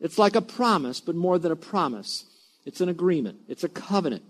It's 0.00 0.18
like 0.18 0.34
a 0.34 0.42
promise, 0.42 1.00
but 1.00 1.14
more 1.14 1.38
than 1.38 1.52
a 1.52 1.56
promise. 1.56 2.24
It's 2.70 2.80
an 2.80 2.88
agreement, 2.88 3.40
it's 3.48 3.64
a 3.64 3.68
covenant. 3.68 4.22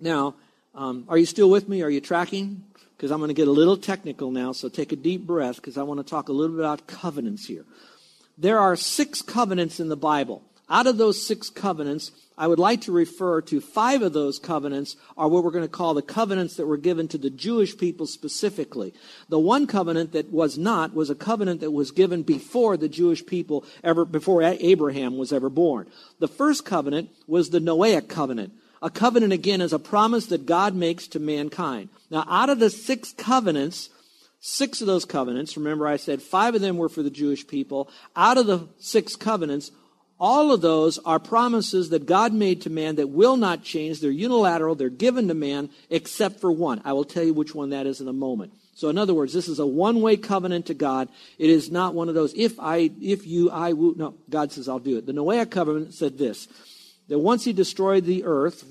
Now, 0.00 0.34
um, 0.74 1.04
are 1.08 1.16
you 1.16 1.26
still 1.26 1.48
with 1.48 1.68
me? 1.68 1.80
Are 1.82 1.88
you 1.88 2.00
tracking? 2.00 2.64
Because 2.96 3.12
I'm 3.12 3.18
going 3.18 3.28
to 3.28 3.34
get 3.34 3.46
a 3.46 3.52
little 3.52 3.76
technical 3.76 4.32
now, 4.32 4.50
so 4.50 4.68
take 4.68 4.90
a 4.90 4.96
deep 4.96 5.24
breath 5.24 5.56
because 5.56 5.78
I 5.78 5.84
want 5.84 6.00
to 6.00 6.04
talk 6.04 6.28
a 6.28 6.32
little 6.32 6.56
bit 6.56 6.64
about 6.64 6.88
covenants 6.88 7.46
here. 7.46 7.64
There 8.36 8.58
are 8.58 8.74
six 8.74 9.22
covenants 9.22 9.78
in 9.78 9.90
the 9.90 9.96
Bible. 9.96 10.42
Out 10.70 10.86
of 10.86 10.98
those 10.98 11.24
six 11.24 11.48
covenants, 11.48 12.12
I 12.36 12.46
would 12.46 12.58
like 12.58 12.82
to 12.82 12.92
refer 12.92 13.40
to 13.42 13.60
five 13.60 14.02
of 14.02 14.12
those 14.12 14.38
covenants 14.38 14.96
are 15.16 15.26
what 15.26 15.42
we're 15.42 15.50
going 15.50 15.64
to 15.64 15.68
call 15.68 15.94
the 15.94 16.02
covenants 16.02 16.56
that 16.56 16.66
were 16.66 16.76
given 16.76 17.08
to 17.08 17.18
the 17.18 17.30
Jewish 17.30 17.76
people 17.76 18.06
specifically. 18.06 18.92
The 19.28 19.38
one 19.38 19.66
covenant 19.66 20.12
that 20.12 20.30
was 20.30 20.58
not 20.58 20.94
was 20.94 21.08
a 21.08 21.14
covenant 21.14 21.60
that 21.62 21.70
was 21.70 21.90
given 21.90 22.22
before 22.22 22.76
the 22.76 22.88
Jewish 22.88 23.24
people 23.24 23.64
ever, 23.82 24.04
before 24.04 24.42
Abraham 24.42 25.16
was 25.16 25.32
ever 25.32 25.48
born. 25.48 25.88
The 26.18 26.28
first 26.28 26.64
covenant 26.64 27.10
was 27.26 27.50
the 27.50 27.60
Noahic 27.60 28.08
covenant. 28.08 28.52
A 28.80 28.90
covenant 28.90 29.32
again 29.32 29.60
is 29.60 29.72
a 29.72 29.78
promise 29.78 30.26
that 30.26 30.46
God 30.46 30.74
makes 30.74 31.08
to 31.08 31.18
mankind. 31.18 31.88
Now, 32.10 32.24
out 32.28 32.50
of 32.50 32.60
the 32.60 32.70
six 32.70 33.12
covenants, 33.12 33.88
six 34.38 34.80
of 34.80 34.86
those 34.86 35.04
covenants, 35.04 35.56
remember 35.56 35.86
I 35.86 35.96
said 35.96 36.22
five 36.22 36.54
of 36.54 36.60
them 36.60 36.76
were 36.76 36.88
for 36.88 37.02
the 37.02 37.10
Jewish 37.10 37.46
people. 37.46 37.90
Out 38.14 38.38
of 38.38 38.46
the 38.46 38.68
six 38.78 39.16
covenants, 39.16 39.72
all 40.20 40.52
of 40.52 40.60
those 40.60 40.98
are 40.98 41.20
promises 41.20 41.90
that 41.90 42.06
God 42.06 42.32
made 42.32 42.62
to 42.62 42.70
man 42.70 42.96
that 42.96 43.08
will 43.08 43.36
not 43.36 43.62
change. 43.62 44.00
They're 44.00 44.10
unilateral, 44.10 44.74
they're 44.74 44.90
given 44.90 45.28
to 45.28 45.34
man, 45.34 45.70
except 45.90 46.40
for 46.40 46.50
one. 46.50 46.80
I 46.84 46.92
will 46.92 47.04
tell 47.04 47.22
you 47.22 47.34
which 47.34 47.54
one 47.54 47.70
that 47.70 47.86
is 47.86 48.00
in 48.00 48.08
a 48.08 48.12
moment. 48.12 48.52
So, 48.74 48.88
in 48.88 48.98
other 48.98 49.14
words, 49.14 49.32
this 49.32 49.48
is 49.48 49.58
a 49.58 49.66
one 49.66 50.00
way 50.00 50.16
covenant 50.16 50.66
to 50.66 50.74
God. 50.74 51.08
It 51.38 51.50
is 51.50 51.70
not 51.70 51.94
one 51.94 52.08
of 52.08 52.14
those, 52.14 52.32
if 52.34 52.58
I, 52.60 52.90
if 53.00 53.26
you, 53.26 53.50
I 53.50 53.72
will. 53.72 53.94
No, 53.96 54.14
God 54.28 54.52
says, 54.52 54.68
I'll 54.68 54.78
do 54.78 54.98
it. 54.98 55.06
The 55.06 55.12
Noahic 55.12 55.50
covenant 55.50 55.94
said 55.94 56.18
this 56.18 56.48
that 57.08 57.18
once 57.18 57.44
he 57.44 57.52
destroyed 57.52 58.04
the 58.04 58.24
earth, 58.24 58.64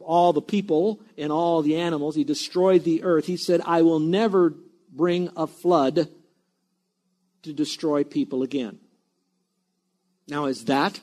all 0.00 0.32
the 0.32 0.42
people 0.42 1.00
and 1.18 1.32
all 1.32 1.62
the 1.62 1.76
animals, 1.76 2.14
he 2.14 2.24
destroyed 2.24 2.84
the 2.84 3.02
earth. 3.02 3.26
He 3.26 3.36
said, 3.36 3.60
I 3.64 3.82
will 3.82 4.00
never 4.00 4.54
bring 4.92 5.30
a 5.36 5.46
flood 5.46 6.08
to 7.42 7.52
destroy 7.52 8.04
people 8.04 8.42
again. 8.42 8.78
Now, 10.26 10.46
is 10.46 10.64
that 10.66 11.00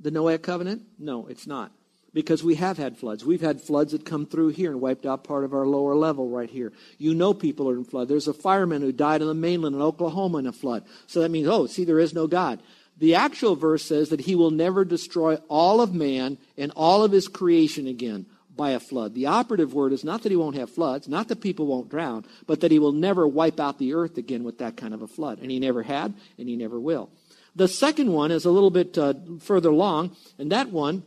the 0.00 0.10
Noahic 0.10 0.42
covenant? 0.42 0.82
No, 0.98 1.26
it's 1.26 1.46
not. 1.46 1.72
Because 2.12 2.44
we 2.44 2.54
have 2.54 2.78
had 2.78 2.96
floods. 2.96 3.24
We've 3.24 3.40
had 3.40 3.60
floods 3.60 3.92
that 3.92 4.04
come 4.04 4.26
through 4.26 4.50
here 4.50 4.70
and 4.70 4.80
wiped 4.80 5.04
out 5.04 5.24
part 5.24 5.44
of 5.44 5.52
our 5.52 5.66
lower 5.66 5.96
level 5.96 6.28
right 6.28 6.48
here. 6.48 6.72
You 6.96 7.12
know 7.12 7.34
people 7.34 7.68
are 7.68 7.76
in 7.76 7.84
flood. 7.84 8.08
There's 8.08 8.28
a 8.28 8.32
fireman 8.32 8.82
who 8.82 8.92
died 8.92 9.20
on 9.20 9.28
the 9.28 9.34
mainland 9.34 9.74
in 9.74 9.82
Oklahoma 9.82 10.38
in 10.38 10.46
a 10.46 10.52
flood. 10.52 10.84
So 11.08 11.20
that 11.20 11.30
means, 11.30 11.48
oh, 11.48 11.66
see, 11.66 11.84
there 11.84 11.98
is 11.98 12.14
no 12.14 12.28
God. 12.28 12.62
The 12.98 13.16
actual 13.16 13.56
verse 13.56 13.84
says 13.84 14.10
that 14.10 14.20
he 14.20 14.36
will 14.36 14.52
never 14.52 14.84
destroy 14.84 15.36
all 15.48 15.80
of 15.80 15.92
man 15.92 16.38
and 16.56 16.70
all 16.76 17.02
of 17.02 17.10
his 17.10 17.26
creation 17.26 17.88
again 17.88 18.26
by 18.56 18.70
a 18.70 18.80
flood. 18.80 19.14
The 19.14 19.26
operative 19.26 19.74
word 19.74 19.92
is 19.92 20.04
not 20.04 20.22
that 20.22 20.30
he 20.30 20.36
won't 20.36 20.56
have 20.56 20.70
floods, 20.70 21.08
not 21.08 21.26
that 21.28 21.40
people 21.40 21.66
won't 21.66 21.88
drown, 21.88 22.24
but 22.46 22.60
that 22.60 22.70
he 22.70 22.78
will 22.78 22.92
never 22.92 23.26
wipe 23.26 23.58
out 23.58 23.80
the 23.80 23.94
earth 23.94 24.16
again 24.16 24.44
with 24.44 24.58
that 24.58 24.76
kind 24.76 24.94
of 24.94 25.02
a 25.02 25.08
flood. 25.08 25.40
And 25.40 25.50
he 25.50 25.58
never 25.58 25.82
had, 25.82 26.14
and 26.38 26.48
he 26.48 26.54
never 26.54 26.78
will. 26.78 27.10
The 27.56 27.68
second 27.68 28.12
one 28.12 28.30
is 28.30 28.44
a 28.44 28.50
little 28.50 28.70
bit 28.70 28.98
uh, 28.98 29.14
further 29.40 29.70
along, 29.70 30.16
and 30.38 30.50
that 30.50 30.70
one 30.70 31.04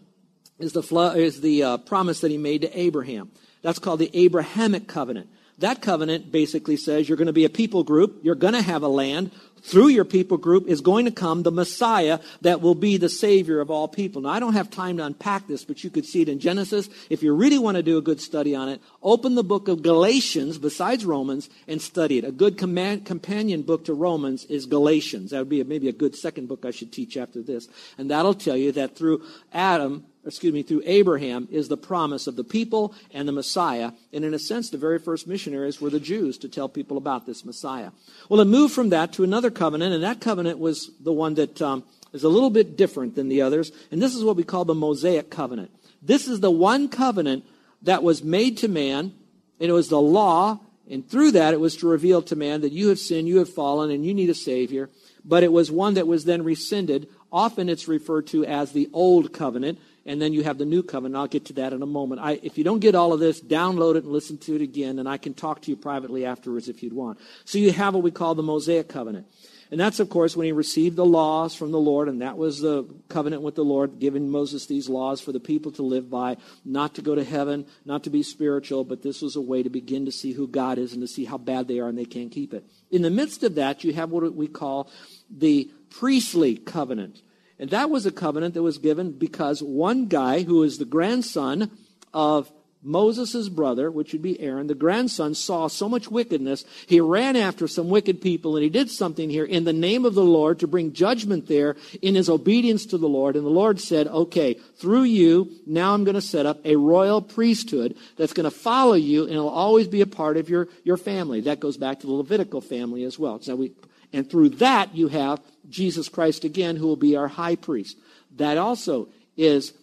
is 0.59 0.73
the, 0.73 0.81
is 1.15 1.41
the 1.41 1.63
uh, 1.63 1.77
promise 1.77 2.21
that 2.21 2.31
he 2.31 2.37
made 2.37 2.61
to 2.61 2.79
Abraham. 2.79 3.31
That's 3.61 3.79
called 3.79 3.99
the 3.99 4.11
Abrahamic 4.13 4.87
covenant. 4.87 5.29
That 5.59 5.81
covenant 5.81 6.31
basically 6.31 6.77
says 6.77 7.09
you're 7.09 7.17
going 7.17 7.27
to 7.27 7.33
be 7.33 7.45
a 7.45 7.49
people 7.49 7.83
group, 7.83 8.19
you're 8.21 8.35
going 8.35 8.53
to 8.53 8.61
have 8.61 8.83
a 8.83 8.87
land. 8.87 9.31
Through 9.61 9.89
your 9.89 10.05
people 10.05 10.37
group 10.37 10.67
is 10.67 10.81
going 10.81 11.05
to 11.05 11.11
come 11.11 11.43
the 11.43 11.51
Messiah 11.51 12.19
that 12.41 12.61
will 12.61 12.75
be 12.75 12.97
the 12.97 13.09
Savior 13.09 13.59
of 13.59 13.69
all 13.69 13.87
people. 13.87 14.21
Now, 14.21 14.29
I 14.29 14.39
don't 14.39 14.53
have 14.53 14.69
time 14.69 14.97
to 14.97 15.05
unpack 15.05 15.47
this, 15.47 15.65
but 15.65 15.83
you 15.83 15.89
could 15.89 16.05
see 16.05 16.21
it 16.21 16.29
in 16.29 16.39
Genesis. 16.39 16.89
If 17.09 17.23
you 17.23 17.33
really 17.33 17.59
want 17.59 17.77
to 17.77 17.83
do 17.83 17.97
a 17.97 18.01
good 18.01 18.21
study 18.21 18.55
on 18.55 18.69
it, 18.69 18.81
open 19.01 19.35
the 19.35 19.43
book 19.43 19.67
of 19.67 19.81
Galatians 19.81 20.57
besides 20.57 21.05
Romans 21.05 21.49
and 21.67 21.81
study 21.81 22.17
it. 22.17 22.23
A 22.23 22.31
good 22.31 22.57
command, 22.57 23.05
companion 23.05 23.61
book 23.61 23.85
to 23.85 23.93
Romans 23.93 24.45
is 24.45 24.65
Galatians. 24.65 25.31
That 25.31 25.39
would 25.39 25.49
be 25.49 25.63
maybe 25.63 25.89
a 25.89 25.93
good 25.93 26.15
second 26.15 26.47
book 26.47 26.65
I 26.65 26.71
should 26.71 26.91
teach 26.91 27.17
after 27.17 27.41
this. 27.41 27.67
And 27.97 28.11
that'll 28.11 28.33
tell 28.33 28.57
you 28.57 28.71
that 28.73 28.95
through 28.95 29.23
Adam, 29.53 30.05
excuse 30.27 30.53
me, 30.53 30.61
through 30.61 30.83
Abraham 30.85 31.47
is 31.49 31.69
the 31.69 31.77
promise 31.77 32.27
of 32.27 32.35
the 32.35 32.43
people 32.43 32.93
and 33.13 33.27
the 33.27 33.31
Messiah. 33.31 33.91
And 34.11 34.25
in 34.25 34.33
a 34.33 34.39
sense, 34.39 34.69
the 34.69 34.77
very 34.77 34.99
first 34.99 35.25
missionaries 35.25 35.79
were 35.79 35.89
the 35.89 35.99
Jews 35.99 36.37
to 36.39 36.49
tell 36.49 36.67
people 36.67 36.97
about 36.97 37.25
this 37.25 37.45
Messiah. 37.45 37.91
Well, 38.29 38.41
it 38.41 38.45
moved 38.45 38.73
from 38.73 38.89
that 38.89 39.13
to 39.13 39.23
another 39.23 39.49
covenant, 39.49 39.95
and 39.95 40.03
that 40.03 40.19
covenant 40.19 40.59
was 40.59 40.91
the 40.99 41.13
one 41.13 41.35
that 41.35 41.61
um, 41.61 41.83
is 42.11 42.23
a 42.23 42.29
little 42.29 42.49
bit 42.49 42.77
different 42.77 43.15
than 43.15 43.29
the 43.29 43.41
others. 43.41 43.71
And 43.89 44.01
this 44.01 44.15
is 44.15 44.23
what 44.23 44.35
we 44.35 44.43
call 44.43 44.65
the 44.65 44.75
Mosaic 44.75 45.29
covenant. 45.29 45.71
This 46.01 46.27
is 46.27 46.41
the 46.41 46.51
one 46.51 46.89
covenant 46.89 47.45
that 47.83 48.03
was 48.03 48.23
made 48.23 48.57
to 48.57 48.67
man, 48.67 49.13
and 49.59 49.69
it 49.69 49.73
was 49.73 49.89
the 49.89 50.01
law, 50.01 50.59
and 50.89 51.07
through 51.09 51.31
that 51.31 51.53
it 51.53 51.59
was 51.59 51.77
to 51.77 51.87
reveal 51.87 52.21
to 52.23 52.35
man 52.35 52.61
that 52.61 52.71
you 52.71 52.89
have 52.89 52.99
sinned, 52.99 53.27
you 53.27 53.37
have 53.37 53.49
fallen, 53.49 53.91
and 53.91 54.05
you 54.05 54.13
need 54.13 54.29
a 54.29 54.35
Savior. 54.35 54.89
But 55.23 55.43
it 55.43 55.51
was 55.51 55.71
one 55.71 55.95
that 55.95 56.07
was 56.07 56.25
then 56.25 56.43
rescinded. 56.43 57.07
Often 57.31 57.69
it's 57.69 57.87
referred 57.87 58.27
to 58.27 58.45
as 58.45 58.71
the 58.71 58.89
Old 58.93 59.33
Covenant 59.33 59.79
and 60.07 60.21
then 60.21 60.33
you 60.33 60.43
have 60.43 60.57
the 60.57 60.65
new 60.65 60.81
covenant. 60.81 61.17
I'll 61.17 61.27
get 61.27 61.45
to 61.45 61.53
that 61.53 61.73
in 61.73 61.83
a 61.83 61.85
moment. 61.85 62.21
I, 62.21 62.39
if 62.41 62.57
you 62.57 62.63
don't 62.63 62.79
get 62.79 62.95
all 62.95 63.13
of 63.13 63.19
this, 63.19 63.41
download 63.41 63.95
it 63.95 64.05
and 64.05 64.13
listen 64.13 64.37
to 64.39 64.55
it 64.55 64.61
again, 64.61 64.97
and 64.97 65.07
I 65.07 65.17
can 65.17 65.33
talk 65.33 65.61
to 65.63 65.69
you 65.69 65.75
privately 65.75 66.25
afterwards 66.25 66.69
if 66.69 66.81
you'd 66.81 66.93
want. 66.93 67.19
So 67.45 67.57
you 67.57 67.71
have 67.73 67.93
what 67.93 68.03
we 68.03 68.11
call 68.11 68.33
the 68.33 68.41
Mosaic 68.41 68.87
covenant. 68.87 69.27
And 69.69 69.77
that's, 69.77 69.99
of 69.99 70.09
course, 70.09 70.37
when 70.37 70.45
he 70.45 70.53
received 70.53 70.95
the 70.95 71.05
laws 71.05 71.53
from 71.53 71.71
the 71.71 71.79
Lord, 71.79 72.07
and 72.07 72.21
that 72.21 72.37
was 72.37 72.61
the 72.61 72.85
covenant 73.09 73.41
with 73.41 73.55
the 73.55 73.65
Lord, 73.65 73.99
giving 73.99 74.29
Moses 74.29 74.65
these 74.65 74.87
laws 74.87 75.19
for 75.19 75.33
the 75.33 75.41
people 75.41 75.73
to 75.73 75.81
live 75.81 76.09
by, 76.09 76.37
not 76.63 76.95
to 76.95 77.01
go 77.01 77.15
to 77.15 77.23
heaven, 77.23 77.65
not 77.83 78.05
to 78.05 78.09
be 78.09 78.23
spiritual, 78.23 78.85
but 78.85 79.03
this 79.03 79.21
was 79.21 79.35
a 79.35 79.41
way 79.41 79.63
to 79.63 79.69
begin 79.69 80.05
to 80.05 80.11
see 80.11 80.31
who 80.31 80.47
God 80.47 80.77
is 80.77 80.93
and 80.93 81.01
to 81.01 81.07
see 81.07 81.25
how 81.25 81.37
bad 81.37 81.67
they 81.67 81.79
are 81.79 81.89
and 81.89 81.97
they 81.97 82.05
can't 82.05 82.31
keep 82.31 82.53
it. 82.53 82.63
In 82.91 83.01
the 83.01 83.09
midst 83.09 83.43
of 83.43 83.55
that, 83.55 83.83
you 83.83 83.91
have 83.91 84.09
what 84.09 84.33
we 84.33 84.47
call 84.47 84.89
the 85.29 85.69
priestly 85.89 86.55
covenant. 86.55 87.21
And 87.59 87.69
that 87.71 87.89
was 87.89 88.05
a 88.05 88.11
covenant 88.11 88.53
that 88.53 88.63
was 88.63 88.77
given 88.77 89.11
because 89.11 89.63
one 89.63 90.05
guy 90.05 90.43
who 90.43 90.63
is 90.63 90.77
the 90.77 90.85
grandson 90.85 91.71
of 92.13 92.51
Moses' 92.83 93.49
brother, 93.49 93.89
which 93.89 94.13
would 94.13 94.21
be 94.21 94.39
Aaron, 94.39 94.67
the 94.67 94.75
grandson, 94.75 95.33
saw 95.33 95.67
so 95.67 95.89
much 95.89 96.09
wickedness, 96.09 96.63
he 96.85 97.01
ran 97.01 97.35
after 97.35 97.67
some 97.67 97.89
wicked 97.89 98.21
people, 98.21 98.55
and 98.55 98.63
he 98.63 98.69
did 98.69 98.89
something 98.89 99.29
here 99.29 99.43
in 99.43 99.63
the 99.63 99.73
name 99.73 100.05
of 100.05 100.13
the 100.13 100.23
Lord 100.23 100.59
to 100.59 100.67
bring 100.67 100.93
judgment 100.93 101.47
there 101.47 101.75
in 102.01 102.15
his 102.15 102.29
obedience 102.29 102.85
to 102.87 102.97
the 102.97 103.09
Lord. 103.09 103.35
And 103.35 103.45
the 103.45 103.49
Lord 103.49 103.81
said, 103.81 104.07
Okay, 104.07 104.53
through 104.77 105.03
you, 105.03 105.51
now 105.65 105.93
I'm 105.93 106.03
going 106.03 106.15
to 106.15 106.21
set 106.21 106.45
up 106.45 106.65
a 106.65 106.75
royal 106.75 107.21
priesthood 107.21 107.97
that's 108.15 108.33
going 108.33 108.45
to 108.45 108.51
follow 108.51 108.93
you, 108.93 109.23
and 109.23 109.33
it'll 109.33 109.49
always 109.49 109.87
be 109.87 110.01
a 110.01 110.07
part 110.07 110.37
of 110.37 110.49
your, 110.49 110.67
your 110.83 110.97
family. 110.97 111.41
That 111.41 111.59
goes 111.59 111.77
back 111.77 111.99
to 112.01 112.07
the 112.07 112.13
Levitical 112.13 112.61
family 112.61 113.03
as 113.03 113.17
well. 113.17 113.41
So 113.41 113.55
we, 113.55 113.73
and 114.13 114.29
through 114.29 114.49
that, 114.49 114.95
you 114.95 115.07
have 115.09 115.41
Jesus 115.69 116.09
Christ 116.09 116.43
again, 116.43 116.75
who 116.77 116.87
will 116.87 116.95
be 116.95 117.15
our 117.15 117.27
high 117.27 117.55
priest. 117.55 117.97
That 118.35 118.57
also 118.57 119.09
is 119.35 119.73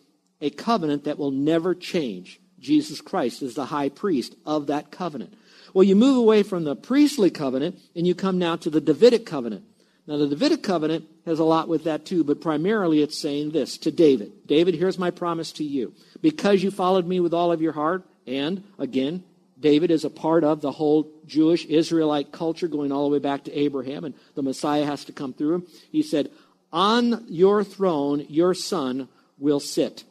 a 0.41 0.51
covenant 0.51 1.05
that 1.05 1.19
will 1.19 1.31
never 1.31 1.75
change. 1.75 2.41
Jesus 2.59 3.01
Christ 3.01 3.43
is 3.43 3.55
the 3.55 3.67
high 3.67 3.91
priest 3.91 4.35
of 4.47 4.69
that 4.69 4.91
covenant. 4.91 5.35
Well, 5.75 5.85
you 5.85 5.97
move 5.97 6.17
away 6.17 6.43
from 6.43 6.65
the 6.65 6.77
priestly 6.77 7.31
covenant 7.31 7.79
and 7.95 8.07
you 8.07 8.15
come 8.15 8.39
now 8.39 8.57
to 8.57 8.71
the 8.71 8.81
Davidic 8.81 9.27
covenant. 9.27 9.65
Now, 10.07 10.19
the 10.19 10.29
Davidic 10.29 10.63
covenant 10.63 11.07
has 11.25 11.39
a 11.39 11.45
lot 11.45 11.69
with 11.69 11.85
that 11.85 12.05
too, 12.05 12.25
but 12.25 12.41
primarily 12.41 13.03
it's 13.03 13.19
saying 13.19 13.53
this 13.53 13.79
to 13.79 13.91
David 13.91 14.47
David, 14.47 14.75
here's 14.75 14.99
my 14.99 15.11
promise 15.11 15.53
to 15.53 15.65
you. 15.65 15.95
Because 16.21 16.63
you 16.63 16.71
followed 16.71 17.07
me 17.07 17.21
with 17.21 17.35
all 17.35 17.53
of 17.53 17.61
your 17.61 17.73
heart, 17.73 18.05
and 18.27 18.63
again, 18.79 19.25
David 19.59 19.91
is 19.91 20.05
a 20.05 20.11
part 20.11 20.45
of 20.45 20.61
the 20.61 20.73
whole 20.73 21.11
Jewish 21.27 21.65
Israelite 21.67 22.33
culture 22.33 22.69
going 22.69 22.93
all 22.93 23.09
the 23.09 23.13
way 23.13 23.19
back 23.19 23.45
to 23.45 23.59
Abraham, 23.59 24.05
and 24.05 24.15
the 24.35 24.43
Messiah 24.43 24.85
has 24.85 25.05
to 25.07 25.13
come 25.13 25.33
through 25.33 25.55
him. 25.55 25.67
He 25.91 26.03
said, 26.03 26.31
On 26.73 27.25
your 27.29 27.65
throne, 27.65 28.27
your 28.29 28.55
son 28.55 29.09
will 29.39 29.61
sit. 29.61 30.05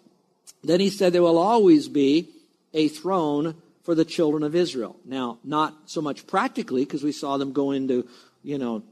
Then 0.63 0.79
he 0.79 0.89
said, 0.89 1.13
There 1.13 1.21
will 1.21 1.37
always 1.37 1.87
be 1.87 2.29
a 2.73 2.87
throne 2.87 3.55
for 3.83 3.95
the 3.95 4.05
children 4.05 4.43
of 4.43 4.55
Israel. 4.55 4.95
Now, 5.05 5.37
not 5.43 5.73
so 5.85 6.01
much 6.01 6.25
practically, 6.25 6.85
because 6.85 7.03
we 7.03 7.11
saw 7.11 7.37
them 7.37 7.51
go 7.51 7.71
into, 7.71 8.07
you 8.43 8.57
know, 8.57 8.83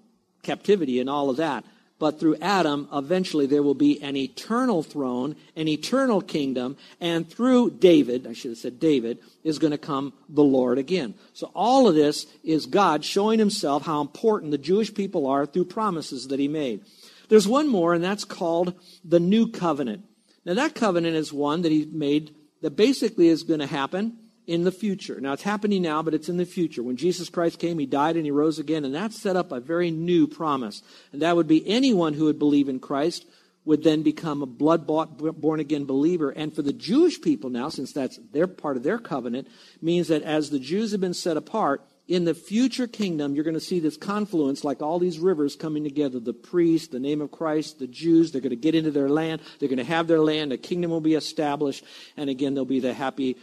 captivity 0.44 1.00
and 1.00 1.10
all 1.10 1.30
of 1.30 1.38
that. 1.38 1.64
But 2.02 2.20
through 2.20 2.38
Adam, 2.42 2.90
eventually 2.92 3.46
there 3.46 3.62
will 3.62 3.76
be 3.76 4.02
an 4.02 4.18
eternal 4.18 4.82
throne, 4.82 5.36
an 5.56 5.68
eternal 5.68 6.20
kingdom, 6.20 6.76
and 7.00 7.30
through 7.30 7.78
David, 7.78 8.26
I 8.26 8.34
should 8.34 8.50
have 8.50 8.58
said 8.58 8.80
David, 8.80 9.20
is 9.44 9.60
going 9.60 9.70
to 9.70 9.78
come 9.78 10.12
the 10.28 10.44
Lord 10.44 10.80
again. 10.80 11.14
So 11.34 11.52
all 11.54 11.88
of 11.88 11.94
this 11.94 12.26
is 12.44 12.66
God 12.66 13.06
showing 13.06 13.38
himself 13.38 13.86
how 13.86 14.02
important 14.02 14.50
the 14.50 14.58
Jewish 14.58 14.92
people 14.92 15.28
are 15.28 15.46
through 15.46 15.66
promises 15.66 16.30
that 16.30 16.40
he 16.40 16.48
made. 16.48 16.84
There's 17.30 17.48
one 17.48 17.68
more, 17.68 17.94
and 17.94 18.04
that's 18.04 18.26
called 18.26 18.74
the 19.06 19.20
New 19.20 19.52
Covenant. 19.52 20.04
Now, 20.44 20.56
that 20.56 20.74
covenant 20.74 21.16
is 21.16 21.32
one 21.32 21.62
that 21.62 21.72
he 21.72 21.86
made 21.86 22.34
that 22.64 22.72
basically 22.72 23.28
is 23.28 23.44
going 23.44 23.60
to 23.60 23.68
happen 23.68 24.18
in 24.48 24.64
the 24.64 24.72
future. 24.72 25.20
Now, 25.22 25.34
it's 25.34 25.44
happening 25.44 25.82
now, 25.82 26.02
but 26.02 26.14
it's 26.14 26.30
in 26.30 26.38
the 26.38 26.46
future. 26.46 26.84
When 26.84 26.98
Jesus 26.98 27.30
Christ 27.30 27.60
came, 27.60 27.80
he 27.80 27.86
died 27.86 28.16
and 28.16 28.26
he 28.26 28.32
rose 28.32 28.60
again, 28.60 28.86
and 28.86 28.96
that 28.96 29.14
set 29.14 29.36
up 29.36 29.52
a 29.52 29.60
very 29.60 29.92
new 29.92 30.28
promise. 30.28 30.82
And 31.12 31.22
that 31.22 31.36
would 31.36 31.48
be 31.48 31.68
anyone 31.68 32.14
who 32.14 32.26
would 32.26 32.40
believe 32.40 32.70
in 32.70 32.80
Christ 32.80 33.26
would 33.64 33.84
then 33.84 34.02
become 34.02 34.42
a 34.42 34.48
blood 34.48 34.88
bought, 34.88 35.18
born 35.40 35.60
again 35.60 35.86
believer. 35.86 36.32
And 36.32 36.54
for 36.54 36.64
the 36.64 36.74
Jewish 36.74 37.22
people 37.22 37.50
now, 37.50 37.70
since 37.70 37.94
that's 37.94 38.20
their 38.32 38.48
part 38.48 38.78
of 38.78 38.84
their 38.84 38.98
covenant, 38.98 39.48
means 39.82 40.08
that 40.08 40.24
as 40.24 40.50
the 40.50 40.60
Jews 40.60 40.92
have 40.92 41.02
been 41.02 41.14
set 41.14 41.38
apart, 41.38 41.84
in 42.08 42.26
the 42.26 42.34
future 42.34 42.88
kingdom, 42.88 43.36
you're 43.36 43.44
going 43.44 43.54
to 43.54 43.60
see 43.60 43.80
this 43.80 43.96
confluence 43.96 44.66
like 44.66 44.82
all 44.82 45.00
these 45.00 45.18
rivers 45.18 45.56
coming 45.56 45.84
together 45.84 46.20
the 46.20 46.34
priests, 46.34 46.90
the 46.90 47.00
name 47.00 47.22
of 47.22 47.32
Christ, 47.32 47.80
the 47.80 47.88
Jews. 47.88 48.32
They're 48.32 48.42
going 48.42 48.50
to 48.50 48.58
get 48.58 48.76
into 48.76 48.92
their 48.92 49.08
land. 49.08 49.42
They're 49.60 49.70
going 49.70 49.78
to 49.78 49.86
have 49.86 50.08
their 50.08 50.20
land. 50.20 50.52
A 50.52 50.58
kingdom 50.58 50.92
will 50.92 51.00
be 51.00 51.16
established. 51.16 51.86
And 52.18 52.30
again, 52.30 52.54
they'll 52.54 52.66
be 52.66 52.82
the 52.82 52.94
happy 52.94 53.38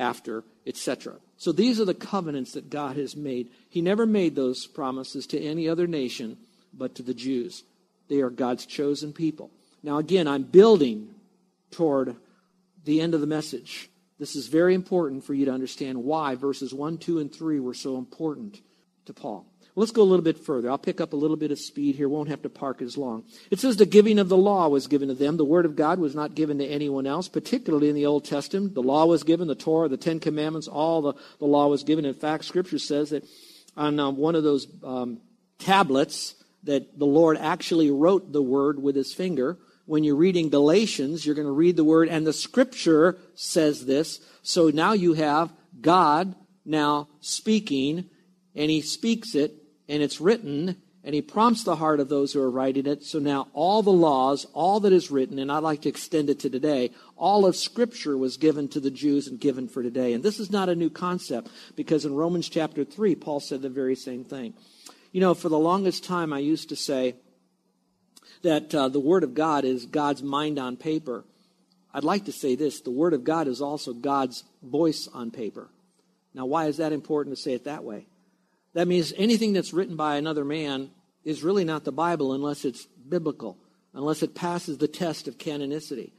thereafter, 0.00 0.44
etc. 0.66 1.16
So 1.36 1.52
these 1.52 1.78
are 1.80 1.84
the 1.84 1.94
covenants 1.94 2.52
that 2.52 2.70
God 2.70 2.96
has 2.96 3.14
made. 3.14 3.50
He 3.68 3.82
never 3.82 4.06
made 4.06 4.34
those 4.34 4.66
promises 4.66 5.26
to 5.28 5.40
any 5.40 5.68
other 5.68 5.86
nation 5.86 6.38
but 6.72 6.94
to 6.94 7.02
the 7.02 7.14
Jews. 7.14 7.64
They 8.08 8.20
are 8.20 8.30
God's 8.30 8.66
chosen 8.66 9.12
people. 9.12 9.50
Now, 9.82 9.98
again, 9.98 10.26
I'm 10.26 10.42
building 10.42 11.14
toward 11.70 12.16
the 12.84 13.00
end 13.00 13.14
of 13.14 13.20
the 13.20 13.26
message. 13.26 13.90
This 14.18 14.36
is 14.36 14.48
very 14.48 14.74
important 14.74 15.24
for 15.24 15.34
you 15.34 15.46
to 15.46 15.52
understand 15.52 16.02
why 16.02 16.34
verses 16.34 16.74
1, 16.74 16.98
2, 16.98 17.18
and 17.18 17.32
3 17.32 17.60
were 17.60 17.74
so 17.74 17.96
important 17.96 18.60
to 19.06 19.12
Paul. 19.12 19.46
Let's 19.76 19.92
go 19.92 20.02
a 20.02 20.04
little 20.04 20.24
bit 20.24 20.38
further. 20.38 20.70
I'll 20.70 20.78
pick 20.78 21.00
up 21.00 21.12
a 21.12 21.16
little 21.16 21.36
bit 21.36 21.50
of 21.50 21.58
speed 21.58 21.94
here. 21.94 22.08
Won't 22.08 22.28
have 22.28 22.42
to 22.42 22.48
park 22.48 22.82
as 22.82 22.98
long. 22.98 23.24
It 23.50 23.60
says 23.60 23.76
the 23.76 23.86
giving 23.86 24.18
of 24.18 24.28
the 24.28 24.36
law 24.36 24.68
was 24.68 24.86
given 24.86 25.08
to 25.08 25.14
them. 25.14 25.36
The 25.36 25.44
word 25.44 25.64
of 25.64 25.76
God 25.76 25.98
was 25.98 26.14
not 26.14 26.34
given 26.34 26.58
to 26.58 26.66
anyone 26.66 27.06
else, 27.06 27.28
particularly 27.28 27.88
in 27.88 27.94
the 27.94 28.06
Old 28.06 28.24
Testament. 28.24 28.74
The 28.74 28.82
law 28.82 29.06
was 29.06 29.22
given, 29.22 29.48
the 29.48 29.54
Torah, 29.54 29.88
the 29.88 29.96
Ten 29.96 30.20
Commandments, 30.20 30.68
all 30.68 31.02
the, 31.02 31.14
the 31.38 31.46
law 31.46 31.68
was 31.68 31.84
given. 31.84 32.04
In 32.04 32.14
fact, 32.14 32.44
Scripture 32.44 32.78
says 32.78 33.10
that 33.10 33.24
on 33.76 33.98
um, 34.00 34.16
one 34.16 34.34
of 34.34 34.42
those 34.42 34.66
um, 34.82 35.20
tablets 35.58 36.34
that 36.64 36.98
the 36.98 37.06
Lord 37.06 37.38
actually 37.38 37.90
wrote 37.90 38.32
the 38.32 38.42
word 38.42 38.82
with 38.82 38.96
his 38.96 39.14
finger 39.14 39.56
when 39.90 40.04
you're 40.04 40.14
reading 40.14 40.50
Galatians, 40.50 41.26
you're 41.26 41.34
going 41.34 41.48
to 41.48 41.52
read 41.52 41.74
the 41.74 41.82
word, 41.82 42.08
and 42.08 42.24
the 42.24 42.32
scripture 42.32 43.18
says 43.34 43.86
this. 43.86 44.20
So 44.40 44.68
now 44.68 44.92
you 44.92 45.14
have 45.14 45.52
God 45.80 46.36
now 46.64 47.08
speaking, 47.18 48.08
and 48.54 48.70
he 48.70 48.82
speaks 48.82 49.34
it, 49.34 49.52
and 49.90 50.02
it's 50.02 50.20
written, 50.20 50.76
and 51.02 51.14
he 51.14 51.20
prompts 51.20 51.64
the 51.64 51.76
heart 51.76 52.00
of 52.00 52.08
those 52.08 52.32
who 52.32 52.40
are 52.40 52.50
writing 52.50 52.86
it. 52.86 53.02
So 53.02 53.18
now 53.18 53.48
all 53.52 53.82
the 53.82 53.90
laws, 53.90 54.46
all 54.54 54.80
that 54.80 54.92
is 54.92 55.10
written, 55.10 55.38
and 55.38 55.50
I'd 55.50 55.64
like 55.64 55.82
to 55.82 55.88
extend 55.88 56.30
it 56.30 56.40
to 56.40 56.50
today, 56.50 56.92
all 57.16 57.44
of 57.44 57.56
Scripture 57.56 58.16
was 58.16 58.36
given 58.36 58.68
to 58.68 58.80
the 58.80 58.90
Jews 58.90 59.26
and 59.26 59.40
given 59.40 59.68
for 59.68 59.82
today. 59.82 60.12
And 60.12 60.22
this 60.22 60.38
is 60.38 60.50
not 60.50 60.68
a 60.68 60.74
new 60.74 60.90
concept, 60.90 61.50
because 61.74 62.04
in 62.04 62.14
Romans 62.14 62.48
chapter 62.48 62.84
3, 62.84 63.16
Paul 63.16 63.40
said 63.40 63.62
the 63.62 63.68
very 63.68 63.96
same 63.96 64.24
thing. 64.24 64.54
You 65.12 65.20
know, 65.20 65.34
for 65.34 65.48
the 65.48 65.58
longest 65.58 66.04
time, 66.04 66.32
I 66.32 66.38
used 66.38 66.68
to 66.68 66.76
say, 66.76 67.16
that 68.42 68.74
uh, 68.74 68.88
the 68.88 69.00
Word 69.00 69.22
of 69.22 69.34
God 69.34 69.64
is 69.64 69.84
God's 69.86 70.22
mind 70.22 70.58
on 70.58 70.76
paper. 70.76 71.24
I'd 71.92 72.04
like 72.04 72.24
to 72.26 72.32
say 72.32 72.54
this 72.54 72.80
the 72.80 72.90
Word 72.90 73.12
of 73.12 73.24
God 73.24 73.48
is 73.48 73.60
also 73.60 73.92
God's 73.92 74.44
voice 74.62 75.08
on 75.12 75.30
paper. 75.30 75.68
Now, 76.32 76.46
why 76.46 76.66
is 76.66 76.76
that 76.76 76.92
important 76.92 77.36
to 77.36 77.42
say 77.42 77.52
it 77.52 77.64
that 77.64 77.84
way? 77.84 78.06
That 78.74 78.88
means 78.88 79.12
anything 79.16 79.52
that's 79.52 79.72
written 79.72 79.96
by 79.96 80.16
another 80.16 80.44
man 80.44 80.90
is 81.24 81.42
really 81.42 81.64
not 81.64 81.84
the 81.84 81.92
Bible 81.92 82.32
unless 82.32 82.64
it's 82.64 82.86
biblical, 82.86 83.58
unless 83.94 84.22
it 84.22 84.34
passes 84.34 84.78
the 84.78 84.88
test 84.88 85.28
of 85.28 85.38
canonicity. 85.38 86.12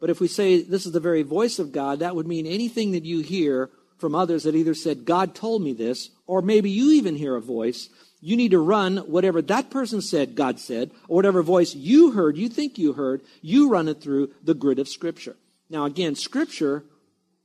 But 0.00 0.10
if 0.10 0.20
we 0.20 0.28
say 0.28 0.62
this 0.62 0.86
is 0.86 0.92
the 0.92 1.00
very 1.00 1.22
voice 1.22 1.58
of 1.58 1.72
God, 1.72 2.00
that 2.00 2.16
would 2.16 2.26
mean 2.26 2.46
anything 2.46 2.92
that 2.92 3.04
you 3.04 3.20
hear 3.20 3.70
from 3.98 4.14
others 4.14 4.42
that 4.42 4.56
either 4.56 4.74
said, 4.74 5.04
God 5.04 5.34
told 5.34 5.62
me 5.62 5.72
this, 5.72 6.10
or 6.26 6.42
maybe 6.42 6.68
you 6.68 6.90
even 6.92 7.16
hear 7.16 7.36
a 7.36 7.40
voice 7.40 7.88
you 8.24 8.38
need 8.38 8.52
to 8.52 8.58
run 8.58 8.96
whatever 8.96 9.42
that 9.42 9.68
person 9.68 10.00
said, 10.00 10.34
God 10.34 10.58
said, 10.58 10.92
or 11.08 11.16
whatever 11.16 11.42
voice 11.42 11.74
you 11.74 12.12
heard, 12.12 12.38
you 12.38 12.48
think 12.48 12.78
you 12.78 12.94
heard, 12.94 13.20
you 13.42 13.68
run 13.68 13.86
it 13.86 14.00
through 14.00 14.32
the 14.42 14.54
grid 14.54 14.78
of 14.78 14.88
Scripture. 14.88 15.36
Now, 15.68 15.84
again, 15.84 16.14
Scripture 16.14 16.84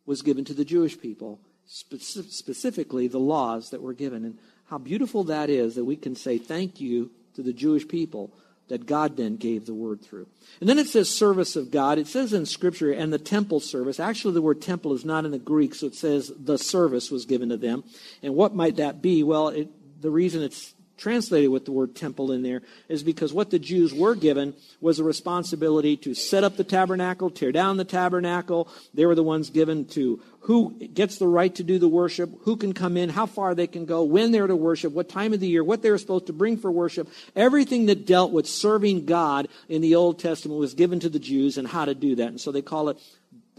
was 0.06 0.22
given 0.22 0.46
to 0.46 0.54
the 0.54 0.64
Jewish 0.64 0.98
people, 0.98 1.42
specifically 1.70 3.08
the 3.08 3.20
laws 3.20 3.70
that 3.70 3.82
were 3.82 3.94
given. 3.94 4.26
And 4.26 4.40
how 4.66 4.78
beautiful 4.78 5.24
that 5.26 5.50
is 5.50 5.76
that 5.76 5.86
we 5.86 5.96
can 5.96 6.16
say 6.16 6.38
thank 6.38 6.82
you 6.82 7.12
to 7.36 7.44
the 7.44 7.54
Jewish 7.54 7.88
people 7.88 8.34
that 8.70 8.86
God 8.86 9.18
then 9.18 9.36
gave 9.36 9.66
the 9.66 9.74
word 9.74 10.02
through. 10.02 10.28
And 10.60 10.70
then 10.70 10.78
it 10.78 10.88
says 10.88 11.10
service 11.10 11.56
of 11.56 11.72
God. 11.72 11.98
It 11.98 12.08
says 12.08 12.34
in 12.34 12.46
Scripture, 12.46 12.92
and 12.92 13.12
the 13.12 13.18
temple 13.18 13.60
service. 13.60 14.00
Actually, 14.00 14.36
the 14.36 14.42
word 14.42 14.62
temple 14.62 14.94
is 14.94 15.04
not 15.04 15.26
in 15.26 15.32
the 15.32 15.40
Greek, 15.40 15.74
so 15.74 15.88
it 15.88 15.96
says 15.96 16.32
the 16.38 16.58
service 16.58 17.10
was 17.10 17.26
given 17.26 17.50
to 17.50 17.58
them. 17.58 17.84
And 18.22 18.36
what 18.36 18.56
might 18.56 18.76
that 18.76 19.02
be? 19.02 19.24
Well, 19.24 19.50
it, 19.50 19.70
the 20.02 20.12
reason 20.12 20.44
it's 20.44 20.76
translated 21.00 21.50
with 21.50 21.66
the 21.66 21.72
word 21.72 21.96
temple 21.96 22.32
in 22.32 22.44
there 22.44 22.62
is 22.88 23.02
because 23.02 23.34
what 23.34 23.50
the 23.50 23.58
Jews 23.58 23.94
were 23.94 24.16
given 24.16 24.54
was 24.82 25.00
a 25.00 25.04
responsibility 25.04 25.98
to 25.98 26.14
set 26.14 26.44
up 26.44 26.58
the 26.58 26.64
tabernacle, 26.64 27.30
tear 27.30 27.52
down 27.52 27.78
the 27.78 27.86
tabernacle. 27.86 28.68
They 28.94 29.06
were 29.06 29.16
the 29.16 29.24
ones 29.24 29.50
given 29.50 29.86
to 29.90 30.22
who 30.42 30.72
gets 30.94 31.18
the 31.18 31.28
right 31.28 31.54
to 31.56 31.64
do 31.64 31.80
the 31.80 31.88
worship, 31.88 32.30
who 32.44 32.56
can 32.56 32.74
come 32.74 32.98
in, 32.98 33.10
how 33.10 33.26
far 33.26 33.54
they 33.56 33.68
can 33.68 33.86
go, 33.86 34.04
when 34.04 34.32
they're 34.32 34.48
to 34.48 34.56
worship, 34.56 34.94
what 34.94 35.10
time 35.10 35.34
of 35.34 35.40
the 35.40 35.48
year, 35.48 35.64
what 35.64 35.82
they're 35.82 35.98
supposed 35.98 36.28
to 36.28 36.34
bring 36.34 36.58
for 36.58 36.72
worship. 36.72 37.10
Everything 37.36 37.88
that 37.88 38.06
dealt 38.06 38.32
with 38.32 38.48
serving 38.48 39.06
God 39.06 39.48
in 39.68 39.82
the 39.82 39.96
Old 39.96 40.20
Testament 40.20 40.60
was 40.60 40.74
given 40.74 41.00
to 41.02 41.10
the 41.10 41.20
Jews 41.20 41.58
and 41.58 41.68
how 41.68 41.86
to 41.86 41.94
do 41.94 42.16
that. 42.16 42.28
And 42.28 42.42
so 42.42 42.52
they 42.52 42.62
call 42.62 42.90
it 42.90 42.98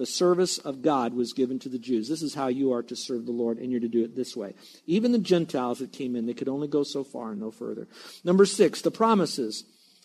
the 0.01 0.07
service 0.07 0.57
of 0.57 0.81
God 0.81 1.13
was 1.13 1.35
given 1.35 1.59
to 1.59 1.69
the 1.69 1.79
Jews. 1.79 2.09
This 2.09 2.23
is 2.23 2.33
how 2.33 2.49
you 2.49 2.73
are 2.73 2.83
to 2.85 2.97
serve 2.97 3.27
the 3.27 3.33
Lord, 3.33 3.59
and 3.59 3.71
you're 3.71 3.81
to 3.81 3.87
do 3.87 4.03
it 4.03 4.17
this 4.17 4.35
way. 4.35 4.55
Even 4.87 5.13
the 5.13 5.19
Gentiles 5.19 5.81
that 5.81 5.93
came 5.93 6.17
in, 6.17 6.25
they 6.25 6.33
could 6.33 6.49
only 6.49 6.69
go 6.69 6.85
so 6.85 7.05
far 7.05 7.33
and 7.33 7.41
no 7.43 7.51
further. 7.51 7.87
Number 8.25 8.47
six, 8.47 8.81
the 8.81 8.91
promises. 8.91 9.65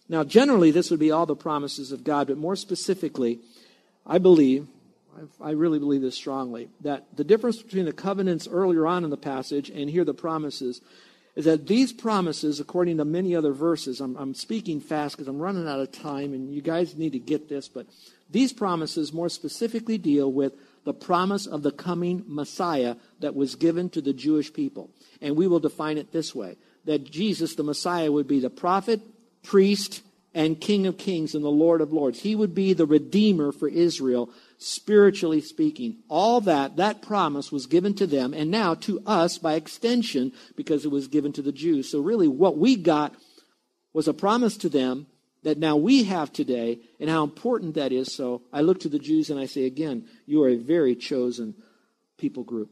Now, 0.10 0.26
generally, 0.26 0.70
this 0.70 0.92
would 0.92 1.00
be 1.00 1.12
all 1.12 1.26
the 1.26 1.34
promises 1.34 1.94
of 1.94 2.04
God, 2.04 2.28
but 2.28 2.38
more 2.38 2.58
specifically, 2.58 3.40
I 4.06 4.18
believe, 4.18 4.68
I 5.40 5.52
really 5.52 5.80
believe 5.80 6.02
this 6.02 6.16
strongly, 6.16 6.68
that 6.82 7.06
the 7.16 7.24
difference 7.24 7.62
between 7.62 7.86
the 7.86 7.94
covenants 7.94 8.50
earlier 8.50 8.86
on 8.86 9.06
in 9.06 9.12
the 9.12 9.16
passage 9.16 9.70
and 9.70 9.90
here 9.90 10.04
the 10.04 10.14
promises 10.14 10.82
is 11.36 11.46
that 11.46 11.68
these 11.68 11.92
promises, 11.92 12.60
according 12.60 12.98
to 12.98 13.06
many 13.06 13.36
other 13.36 13.52
verses, 13.52 14.00
I'm, 14.00 14.16
I'm 14.16 14.34
speaking 14.34 14.80
fast 14.80 15.16
because 15.16 15.28
I'm 15.28 15.40
running 15.40 15.68
out 15.68 15.80
of 15.80 15.92
time, 15.92 16.34
and 16.34 16.54
you 16.54 16.62
guys 16.62 16.96
need 16.96 17.12
to 17.12 17.20
get 17.20 17.50
this, 17.50 17.68
but 17.68 17.88
these 18.30 18.54
promises 18.54 19.14
more 19.14 19.30
specifically 19.30 19.98
deal 19.98 20.32
with 20.32 20.54
the 20.86 20.94
promise 20.94 21.46
of 21.46 21.64
the 21.64 21.72
coming 21.72 22.24
Messiah 22.28 22.96
that 23.20 23.36
was 23.36 23.56
given 23.56 23.90
to 23.90 24.02
the 24.02 24.14
Jewish 24.14 24.54
people. 24.54 24.90
And 25.22 25.36
we 25.36 25.48
will 25.48 25.60
define 25.60 25.98
it 25.98 26.12
this 26.12 26.34
way 26.34 26.58
that 26.86 27.04
Jesus, 27.04 27.56
the 27.56 27.64
Messiah, 27.64 28.12
would 28.12 28.28
be 28.28 28.40
the 28.40 28.50
prophet, 28.50 29.02
priest, 29.44 30.04
and 30.34 30.60
King 30.60 30.86
of 30.86 30.98
Kings 30.98 31.34
and 31.34 31.44
the 31.44 31.50
Lord 31.50 31.82
of 31.82 31.94
Lords. 31.94 32.22
He 32.22 32.36
would 32.36 32.54
be 32.54 32.74
the 32.74 32.86
Redeemer 32.86 33.52
for 33.52 33.68
Israel, 33.68 34.30
spiritually 34.58 35.42
speaking. 35.42 35.98
All 36.10 36.42
that, 36.42 36.78
that 36.78 37.02
promise 37.02 37.52
was 37.52 37.68
given 37.68 37.94
to 37.96 38.08
them, 38.08 38.34
and 38.34 38.50
now 38.50 38.74
to 38.76 39.02
us 39.06 39.38
by 39.38 39.56
extension, 39.56 40.32
because 40.56 40.86
it 40.86 40.92
was 40.92 41.08
given 41.08 41.34
to 41.34 41.42
the 41.42 41.52
Jews. 41.52 41.90
So, 41.90 42.00
really, 42.00 42.28
what 42.28 42.58
we 42.58 42.76
got 42.76 43.16
was 43.94 44.08
a 44.08 44.14
promise 44.14 44.58
to 44.58 44.70
them 44.70 45.08
that 45.44 45.58
now 45.58 45.76
we 45.76 46.04
have 46.06 46.34
today, 46.34 46.80
and 47.00 47.10
how 47.10 47.24
important 47.24 47.76
that 47.76 47.92
is. 47.92 48.14
So, 48.14 48.42
I 48.52 48.62
look 48.62 48.80
to 48.82 48.90
the 48.90 49.00
Jews 49.00 49.30
and 49.30 49.40
I 49.40 49.46
say 49.46 49.66
again, 49.66 50.08
you 50.26 50.44
are 50.44 50.50
a 50.50 50.58
very 50.58 50.96
chosen 50.96 51.56
people 52.18 52.44
group. 52.44 52.72